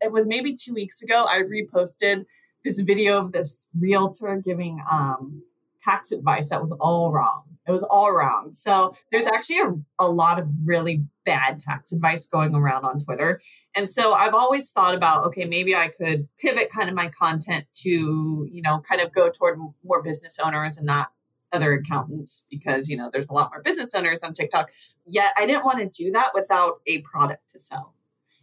it 0.00 0.10
was 0.10 0.26
maybe 0.26 0.54
two 0.54 0.74
weeks 0.74 1.00
ago, 1.00 1.24
I 1.28 1.42
reposted 1.42 2.26
this 2.64 2.80
video 2.80 3.18
of 3.18 3.32
this 3.32 3.68
realtor 3.78 4.42
giving 4.44 4.82
um, 4.90 5.42
tax 5.84 6.12
advice 6.12 6.48
that 6.48 6.60
was 6.60 6.72
all 6.72 7.12
wrong. 7.12 7.42
It 7.66 7.72
was 7.72 7.82
all 7.82 8.12
wrong. 8.12 8.52
So 8.52 8.94
there's 9.10 9.26
actually 9.26 9.60
a, 9.60 9.74
a 9.98 10.08
lot 10.08 10.38
of 10.38 10.48
really 10.64 11.04
bad 11.24 11.58
tax 11.58 11.92
advice 11.92 12.26
going 12.26 12.54
around 12.54 12.84
on 12.84 12.98
Twitter. 12.98 13.40
And 13.74 13.88
so 13.88 14.12
I've 14.12 14.34
always 14.34 14.70
thought 14.70 14.94
about, 14.94 15.24
okay, 15.26 15.44
maybe 15.46 15.74
I 15.74 15.88
could 15.88 16.28
pivot 16.38 16.70
kind 16.70 16.88
of 16.88 16.94
my 16.94 17.08
content 17.08 17.64
to, 17.82 17.90
you 17.90 18.62
know, 18.62 18.80
kind 18.80 19.00
of 19.00 19.12
go 19.12 19.30
toward 19.30 19.58
more 19.82 20.02
business 20.02 20.38
owners 20.38 20.76
and 20.76 20.86
not 20.86 21.10
other 21.52 21.72
accountants 21.72 22.44
because, 22.50 22.88
you 22.88 22.96
know, 22.96 23.08
there's 23.12 23.30
a 23.30 23.32
lot 23.32 23.50
more 23.50 23.62
business 23.62 23.94
owners 23.94 24.22
on 24.22 24.34
TikTok. 24.34 24.70
Yet 25.06 25.32
I 25.36 25.46
didn't 25.46 25.64
want 25.64 25.78
to 25.78 25.88
do 25.88 26.10
that 26.12 26.32
without 26.34 26.80
a 26.86 27.00
product 27.00 27.50
to 27.50 27.58
sell. 27.58 27.94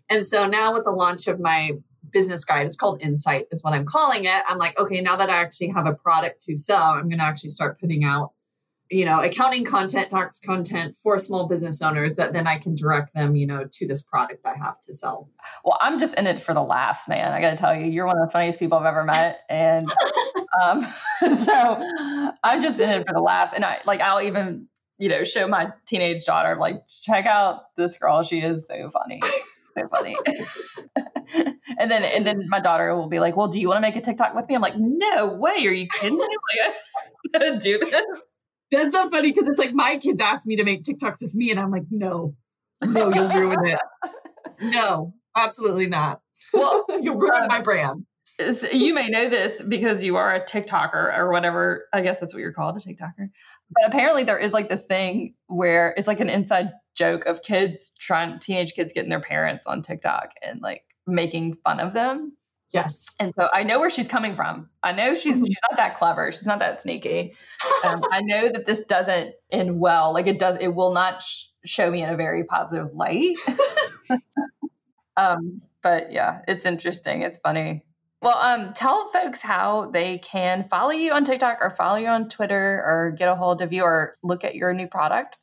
And 0.10 0.25
so 0.25 0.45
now 0.45 0.73
with 0.73 0.86
the 0.86 0.91
launch 0.91 1.27
of 1.27 1.39
my 1.39 1.71
business 2.10 2.44
guide, 2.44 2.68
it's 2.68 2.76
called 2.76 3.02
Insight, 3.02 3.48
is 3.52 3.64
what 3.64 3.74
I'm 3.74 3.86
calling 3.86 4.26
it. 4.26 4.44
I'm 4.48 4.58
like, 4.58 4.78
okay, 4.80 5.02
now 5.02 5.16
that 5.16 5.30
I 5.30 5.42
actually 5.42 5.70
have 5.70 5.86
a 5.86 5.94
product 5.94 6.42
to 6.44 6.56
sell, 6.56 6.84
I'm 6.84 7.10
going 7.10 7.20
to 7.20 7.24
actually 7.24 7.50
start 7.50 7.80
putting 7.80 8.04
out 8.04 8.32
you 8.92 9.06
know 9.06 9.22
accounting 9.22 9.64
content 9.64 10.10
tax 10.10 10.38
content 10.38 10.98
for 10.98 11.18
small 11.18 11.48
business 11.48 11.82
owners 11.82 12.18
that 12.18 12.34
then 12.34 12.46
i 12.46 12.58
can 12.58 12.76
direct 12.76 13.14
them 13.14 13.38
you 13.38 13.48
know 13.48 13.66
to 13.72 13.88
this 13.88 14.02
product 14.02 14.46
i 14.46 14.54
have 14.54 14.80
to 14.82 14.94
sell. 14.94 15.30
Well 15.64 15.78
i'm 15.80 15.98
just 15.98 16.14
in 16.16 16.28
it 16.28 16.42
for 16.42 16.54
the 16.54 16.62
laughs 16.62 17.08
man. 17.08 17.32
I 17.32 17.40
gotta 17.40 17.56
tell 17.56 17.74
you 17.74 17.90
you're 17.90 18.06
one 18.06 18.20
of 18.20 18.28
the 18.28 18.32
funniest 18.32 18.60
people 18.60 18.78
i've 18.78 18.86
ever 18.86 19.06
met. 19.06 19.40
And 19.50 19.90
um, 20.62 20.86
so 21.22 22.32
i'm 22.44 22.62
just 22.62 22.80
in 22.80 22.90
it 22.90 23.08
for 23.08 23.14
the 23.14 23.22
laughs. 23.22 23.54
And 23.56 23.64
i 23.64 23.80
like 23.86 24.02
i'll 24.02 24.22
even 24.22 24.68
you 24.98 25.08
know 25.08 25.24
show 25.24 25.48
my 25.48 25.72
teenage 25.88 26.26
daughter 26.26 26.58
like 26.60 26.84
check 27.02 27.26
out 27.26 27.76
this 27.78 27.98
girl. 27.98 28.24
She 28.24 28.40
is 28.40 28.68
so 28.68 28.92
funny. 28.92 29.22
So 29.78 29.88
funny 29.88 30.18
and 31.80 31.91
then 31.91 32.04
and 32.04 32.26
then 32.26 32.48
my 32.50 32.60
daughter 32.60 32.96
will 32.96 33.10
be 33.10 33.20
like 33.20 33.36
well 33.36 33.48
do 33.48 33.60
you 33.60 33.67
want 33.67 33.78
to 33.78 33.82
make 33.82 33.96
a 33.96 34.02
tiktok 34.02 34.36
with 34.36 34.48
me 34.48 34.56
i'm 34.56 34.62
like 34.62 34.76
no 34.78 35.36
way 35.36 35.65
are 35.65 35.72
you 35.72 35.88
kidding 36.00 36.17
me 36.17 36.28
like, 36.63 36.74
i'm 37.36 37.41
gonna 37.41 37.60
do 37.60 37.80
this 37.80 38.04
that's 38.72 38.96
so 38.96 39.10
funny 39.10 39.32
because 39.32 39.50
it's 39.50 39.60
like 39.60 39.74
my 39.74 39.98
kids 39.98 40.22
ask 40.22 40.48
me 40.48 40.56
to 40.56 40.63
make 40.63 40.84
TikToks 40.84 41.22
with 41.22 41.36
me, 41.36 41.52
and 41.52 41.60
I'm 41.60 41.72
like, 41.72 41.86
no, 41.91 42.36
no, 42.82 43.13
you'll 43.13 43.30
ruin 43.30 43.67
it. 43.67 43.80
no, 44.62 45.13
absolutely 45.36 45.88
not. 45.88 46.22
Well, 46.54 46.86
you'll 47.02 47.17
ruin 47.17 47.44
um, 47.44 47.48
my 47.48 47.62
brand. 47.62 48.06
So 48.39 48.70
you 48.70 48.94
may 48.94 49.10
know 49.10 49.30
this 49.30 49.62
because 49.62 50.02
you 50.02 50.15
are 50.15 50.34
a 50.34 50.44
TikToker 50.44 51.17
or 51.17 51.32
whatever. 51.32 51.86
I 51.94 52.02
guess 52.02 52.22
that's 52.22 52.34
what 52.34 52.39
you're 52.39 52.54
called, 52.54 52.78
a 52.78 52.80
TikToker. 52.80 53.30
But 53.70 53.88
apparently, 53.88 54.24
there 54.24 54.39
is 54.39 54.54
like 54.54 54.70
this 54.70 54.86
thing 54.86 55.36
where 55.48 55.94
it's 55.98 56.08
like 56.08 56.22
an 56.22 56.30
inside 56.30 56.72
joke 56.96 57.26
of 57.26 57.44
kids 57.44 57.91
trying, 58.00 58.39
teenage 58.39 58.74
kids 58.74 58.94
getting 58.94 59.10
their 59.10 59.22
parents 59.22 59.67
on 59.67 59.82
TikTok 59.82 60.30
and 60.41 60.62
like 60.62 60.84
making 61.08 61.56
fun 61.64 61.80
of 61.80 61.94
them 61.94 62.34
Yes. 62.72 63.08
And 63.20 63.34
so 63.34 63.50
I 63.54 63.64
know 63.64 63.80
where 63.80 63.90
she's 63.90 64.08
coming 64.08 64.36
from. 64.36 64.70
I 64.82 64.94
know 64.94 65.14
she's 65.14 65.36
mm-hmm. 65.36 65.46
she's 65.46 65.60
not 65.70 65.78
that 65.78 65.98
clever. 65.98 66.32
She's 66.32 66.46
not 66.46 66.60
that 66.60 66.82
sneaky. 66.82 67.36
Um, 67.84 68.02
I 68.12 68.22
know 68.22 68.50
that 68.52 68.66
this 68.66 68.86
doesn't 68.86 69.34
end 69.52 69.80
well. 69.80 70.14
Like 70.14 70.28
it 70.28 70.40
does, 70.40 70.58
it 70.60 70.70
will 70.70 70.94
not 70.94 71.22
sh- 71.22 71.46
show 71.66 71.92
me 71.92 72.02
in 72.02 72.10
a 72.10 72.16
very 72.16 72.46
positive 72.46 72.94
light. 72.94 73.36
um, 75.18 75.62
but 75.84 76.12
yeah, 76.12 76.42
it's 76.48 76.66
interesting. 76.66 77.24
It's 77.24 77.40
funny. 77.40 77.84
Well, 78.22 78.38
um, 78.38 78.74
tell 78.74 79.10
folks 79.10 79.42
how 79.42 79.90
they 79.92 80.20
can 80.20 80.64
follow 80.70 80.92
you 80.92 81.12
on 81.12 81.26
TikTok 81.26 81.58
or 81.60 81.72
follow 81.72 81.98
you 81.98 82.08
on 82.08 82.30
Twitter 82.30 82.84
or 82.86 83.16
get 83.18 83.28
a 83.28 83.36
hold 83.36 83.62
of 83.62 83.74
you 83.74 83.84
or 83.84 84.16
look 84.24 84.44
at 84.44 84.56
your 84.56 84.74
new 84.74 84.88
product. 84.88 85.38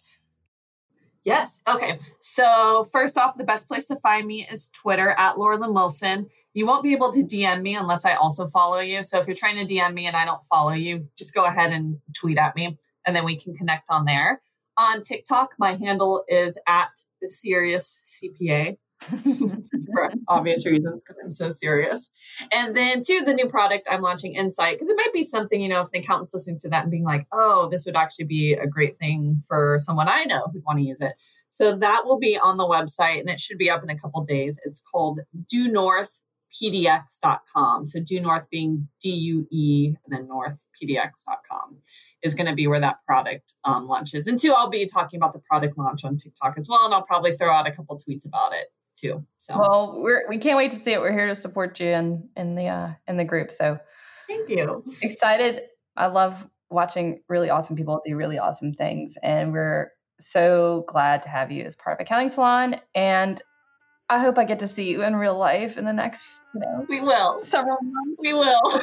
Yes. 1.24 1.62
Okay. 1.68 1.98
So 2.20 2.84
first 2.90 3.18
off, 3.18 3.36
the 3.36 3.44
best 3.44 3.68
place 3.68 3.88
to 3.88 3.96
find 3.96 4.26
me 4.26 4.46
is 4.50 4.70
Twitter 4.70 5.10
at 5.10 5.36
Laurelyn 5.36 5.74
Wilson. 5.74 6.28
You 6.54 6.64
won't 6.64 6.82
be 6.82 6.92
able 6.92 7.12
to 7.12 7.22
DM 7.22 7.62
me 7.62 7.76
unless 7.76 8.04
I 8.04 8.14
also 8.14 8.46
follow 8.46 8.80
you. 8.80 9.02
So 9.02 9.18
if 9.18 9.26
you're 9.26 9.36
trying 9.36 9.64
to 9.64 9.70
DM 9.70 9.94
me 9.94 10.06
and 10.06 10.16
I 10.16 10.24
don't 10.24 10.42
follow 10.44 10.72
you, 10.72 11.08
just 11.18 11.34
go 11.34 11.44
ahead 11.44 11.72
and 11.72 11.98
tweet 12.14 12.38
at 12.38 12.56
me 12.56 12.78
and 13.06 13.14
then 13.14 13.24
we 13.24 13.36
can 13.36 13.54
connect 13.54 13.88
on 13.90 14.04
there. 14.04 14.40
On 14.78 15.02
TikTok, 15.02 15.50
my 15.58 15.74
handle 15.74 16.24
is 16.28 16.58
at 16.66 16.90
the 17.20 17.28
serious 17.28 18.00
CPA. 18.06 18.76
For 19.00 20.10
obvious 20.28 20.66
reasons 20.66 21.04
because 21.04 21.16
I'm 21.22 21.32
so 21.32 21.50
serious. 21.50 22.10
And 22.52 22.76
then 22.76 23.02
to 23.02 23.22
the 23.24 23.34
new 23.34 23.48
product 23.48 23.88
I'm 23.90 24.02
launching 24.02 24.34
Insight 24.34 24.74
because 24.74 24.88
it 24.88 24.96
might 24.96 25.12
be 25.12 25.24
something, 25.24 25.60
you 25.60 25.68
know, 25.68 25.82
if 25.82 25.88
an 25.92 26.00
accountant's 26.00 26.34
listening 26.34 26.58
to 26.60 26.68
that 26.70 26.82
and 26.82 26.90
being 26.90 27.04
like, 27.04 27.26
oh, 27.32 27.68
this 27.70 27.84
would 27.86 27.96
actually 27.96 28.26
be 28.26 28.54
a 28.54 28.66
great 28.66 28.98
thing 28.98 29.42
for 29.46 29.78
someone 29.80 30.08
I 30.08 30.24
know 30.24 30.48
who'd 30.52 30.64
want 30.64 30.78
to 30.78 30.84
use 30.84 31.00
it. 31.00 31.12
So 31.50 31.76
that 31.76 32.02
will 32.04 32.18
be 32.18 32.38
on 32.38 32.56
the 32.56 32.66
website 32.66 33.20
and 33.20 33.30
it 33.30 33.40
should 33.40 33.58
be 33.58 33.70
up 33.70 33.82
in 33.82 33.90
a 33.90 33.98
couple 33.98 34.22
days. 34.24 34.60
It's 34.64 34.82
called 34.92 35.20
Due 35.50 35.70
North 35.70 36.22
pdx.com. 36.50 37.86
So 37.86 38.00
due 38.00 38.20
north 38.20 38.48
being 38.50 38.88
D 39.02 39.10
U 39.10 39.46
E 39.50 39.88
and 39.88 39.96
then 40.16 40.26
north 40.28 40.58
pdx.com 40.82 41.76
is 42.22 42.34
going 42.34 42.46
to 42.46 42.54
be 42.54 42.66
where 42.66 42.80
that 42.80 42.96
product 43.06 43.54
um, 43.64 43.86
launches. 43.86 44.26
And 44.26 44.38
two, 44.38 44.54
I'll 44.56 44.70
be 44.70 44.86
talking 44.86 45.18
about 45.18 45.32
the 45.32 45.40
product 45.40 45.76
launch 45.76 46.04
on 46.04 46.16
TikTok 46.16 46.54
as 46.56 46.66
well. 46.68 46.84
And 46.84 46.94
I'll 46.94 47.04
probably 47.04 47.32
throw 47.32 47.50
out 47.50 47.68
a 47.68 47.72
couple 47.72 47.98
tweets 47.98 48.26
about 48.26 48.54
it 48.54 48.68
too. 49.00 49.24
So 49.38 49.58
well, 49.58 50.00
we're 50.02 50.28
we 50.28 50.38
can't 50.38 50.56
wait 50.56 50.72
to 50.72 50.78
see 50.78 50.92
it. 50.92 51.00
We're 51.00 51.12
here 51.12 51.28
to 51.28 51.34
support 51.34 51.80
you 51.80 51.88
in 51.88 52.28
in 52.36 52.54
the 52.54 52.66
uh, 52.66 52.90
in 53.06 53.16
the 53.16 53.24
group. 53.24 53.50
So 53.52 53.78
thank 54.26 54.48
you. 54.48 54.84
Excited. 55.02 55.62
I 55.96 56.06
love 56.06 56.48
watching 56.70 57.22
really 57.28 57.50
awesome 57.50 57.76
people 57.76 58.00
do 58.04 58.16
really 58.16 58.38
awesome 58.38 58.74
things, 58.74 59.16
and 59.22 59.52
we're 59.52 59.92
so 60.20 60.84
glad 60.88 61.22
to 61.22 61.28
have 61.28 61.50
you 61.50 61.64
as 61.64 61.76
part 61.76 61.98
of 61.98 62.04
Accounting 62.04 62.28
Salon. 62.28 62.80
And 62.94 63.40
I 64.10 64.18
hope 64.18 64.38
I 64.38 64.44
get 64.44 64.60
to 64.60 64.68
see 64.68 64.90
you 64.90 65.02
in 65.02 65.14
real 65.16 65.36
life 65.36 65.76
in 65.76 65.84
the 65.84 65.92
next, 65.92 66.24
you 66.54 66.60
know, 66.60 66.86
we 66.88 67.00
will 67.00 67.38
several 67.38 67.78
months. 67.82 68.20
We 68.20 68.32
will. 68.32 68.80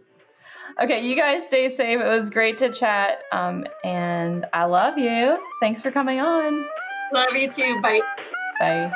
okay, 0.82 1.06
you 1.06 1.16
guys 1.16 1.46
stay 1.46 1.74
safe. 1.74 2.00
It 2.00 2.08
was 2.08 2.30
great 2.30 2.58
to 2.58 2.72
chat, 2.72 3.22
um, 3.30 3.66
and 3.84 4.46
I 4.52 4.64
love 4.64 4.96
you. 4.98 5.38
Thanks 5.60 5.82
for 5.82 5.90
coming 5.90 6.20
on. 6.20 6.66
Love 7.12 7.34
you 7.34 7.50
too. 7.50 7.80
Bye. 7.82 8.00
Bye. 8.58 8.90